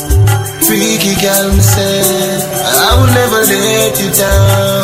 Freaky 0.67 1.15
girl, 1.23 1.47
me 1.55 1.63
say, 1.63 2.03
I 2.83 2.99
will 2.99 3.11
never 3.15 3.41
let 3.47 3.95
you 3.95 4.11
down. 4.11 4.83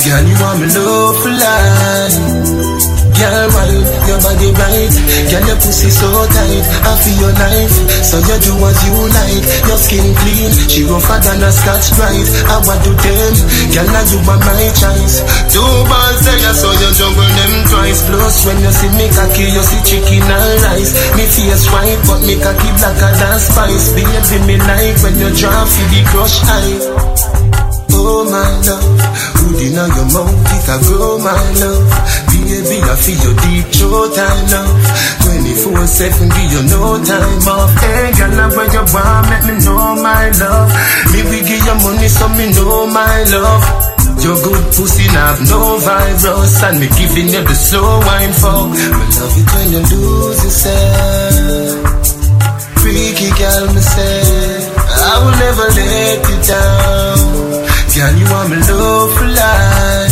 Girl, 0.00 0.24
you 0.24 0.36
want 0.40 0.58
me 0.60 0.66
love 0.72 1.16
for 1.20 1.32
life. 1.36 2.71
Girl, 3.12 3.46
wife, 3.54 3.90
your 4.08 4.18
body 4.18 4.50
right. 4.56 4.94
Girl, 5.30 5.44
your 5.46 5.58
pussy 5.60 5.90
so 5.92 6.08
tight. 6.32 6.64
I 6.82 6.92
feel 6.98 7.16
your 7.22 7.34
life, 7.36 7.76
so 8.02 8.16
you 8.18 8.38
do 8.40 8.52
what 8.58 8.76
you 8.82 8.94
like. 9.12 9.44
Your 9.68 9.78
skin 9.78 10.08
clean, 10.16 10.50
she 10.66 10.82
rougher 10.88 11.20
than 11.22 11.44
a 11.44 11.50
Scotch-Brite. 11.52 12.30
I 12.48 12.56
want 12.66 12.82
to 12.82 12.92
them, 12.96 13.34
girl, 13.70 13.88
now 13.92 14.04
you 14.08 14.18
are 14.26 14.40
my 14.42 14.64
choice. 14.74 15.22
Two 15.52 15.62
balls 15.86 16.24
you 16.24 16.52
so 16.56 16.68
you 16.72 16.90
juggle 16.96 17.30
them 17.36 17.52
twice. 17.68 18.00
Plus, 18.08 18.36
when 18.46 18.58
you 18.64 18.72
see 18.72 18.90
me 18.96 19.06
cocky, 19.12 19.46
you 19.52 19.62
see 19.62 19.82
chicken 19.86 20.26
and 20.26 20.62
rice. 20.66 20.92
Me 21.14 21.24
face 21.28 21.66
white, 21.70 22.00
but 22.08 22.20
me 22.26 22.34
cocky 22.40 22.70
blacker 22.80 23.12
than 23.20 23.38
spice. 23.38 23.92
Baby, 23.94 24.36
me 24.48 24.56
like 24.58 24.98
when 25.04 25.14
you 25.20 25.30
drop 25.36 25.68
for 25.68 25.86
the 25.92 26.00
crush 26.10 26.38
eye. 26.48 27.72
Oh 27.94 28.24
my 28.24 28.42
love, 28.66 28.82
who 29.38 29.54
deny 29.54 29.86
your 29.86 30.08
mouth, 30.10 30.34
it 30.50 30.66
a 30.66 30.76
grow 30.82 31.18
my 31.22 31.38
love. 31.60 32.31
Baby, 32.42 32.78
I 32.82 32.94
feel 32.98 33.18
your 33.22 33.36
deep 33.38 33.66
throat, 33.70 34.18
I 34.18 34.34
love. 34.50 34.74
24 35.22 35.86
7, 35.86 36.28
give 36.28 36.50
you 36.52 36.62
no 36.74 36.98
time 37.00 37.46
off. 37.48 37.70
Hey, 37.78 38.10
girl, 38.18 38.34
I 38.34 38.46
where 38.50 38.70
you 38.70 38.84
want, 38.90 39.24
let 39.30 39.42
me 39.46 39.54
know 39.62 39.94
my 40.02 40.26
love. 40.42 40.68
Me 41.14 41.20
we 41.30 41.38
give 41.46 41.62
you 41.62 41.76
money, 41.86 42.08
so 42.10 42.26
me 42.34 42.50
know 42.50 42.86
my 42.90 43.22
love. 43.30 43.64
Your 44.22 44.36
good 44.42 44.64
pussy 44.74 45.06
now 45.14 45.34
have 45.34 45.40
no 45.48 45.78
virus, 45.78 46.62
and 46.62 46.78
me 46.78 46.86
giving 46.98 47.28
you 47.30 47.42
the 47.46 47.54
slow 47.54 47.98
wine 48.06 48.34
for. 48.34 48.70
Me 48.70 48.82
love 48.90 49.36
it 49.38 49.48
when 49.54 49.66
you 49.72 49.82
lose 49.90 50.42
yourself. 50.42 51.78
Freaky 52.82 53.30
girl, 53.38 53.66
me 53.72 53.80
say, 53.80 54.66
I 54.76 55.14
will 55.22 55.36
never 55.38 55.66
let 55.78 56.18
you 56.26 56.38
down. 56.50 57.18
Girl, 57.94 58.12
you 58.18 58.26
want 58.30 58.50
me 58.50 58.56
love 58.66 59.10
for 59.16 59.28
life 59.30 60.11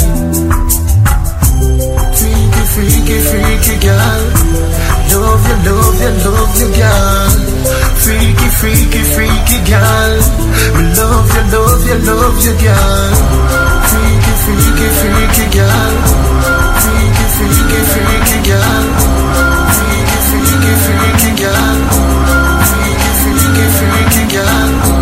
freaky, 2.81 3.19
freaky 3.29 3.77
girl. 3.85 4.23
Love 5.13 5.45
you, 5.49 5.57
love 5.69 6.01
you, 6.01 6.13
love 6.25 6.55
you, 6.61 6.69
girl. 6.81 7.29
Freaky, 8.01 8.49
freaky, 8.57 9.03
freaky 9.13 9.59
girl. 9.69 10.13
We 10.77 10.83
love 10.97 11.29
you, 11.37 11.45
love 11.53 11.85
you, 11.89 11.99
love 12.09 12.41
you, 12.41 12.55
girl. 12.65 13.13
Freaky, 13.91 14.35
freaky, 14.45 14.89
freaky 14.99 15.47
girl. 15.57 15.93
Freaky, 16.81 17.27
freaky, 17.37 17.81
freaky 17.93 18.39
girl. 18.49 18.85
Freaky, 19.77 20.19
freaky, 20.29 20.73
freaky 20.85 21.31
girl. 21.43 21.77
Freaky, 22.69 23.11
freaky, 23.21 23.67
freaky 23.77 24.25
girl. 24.33 25.00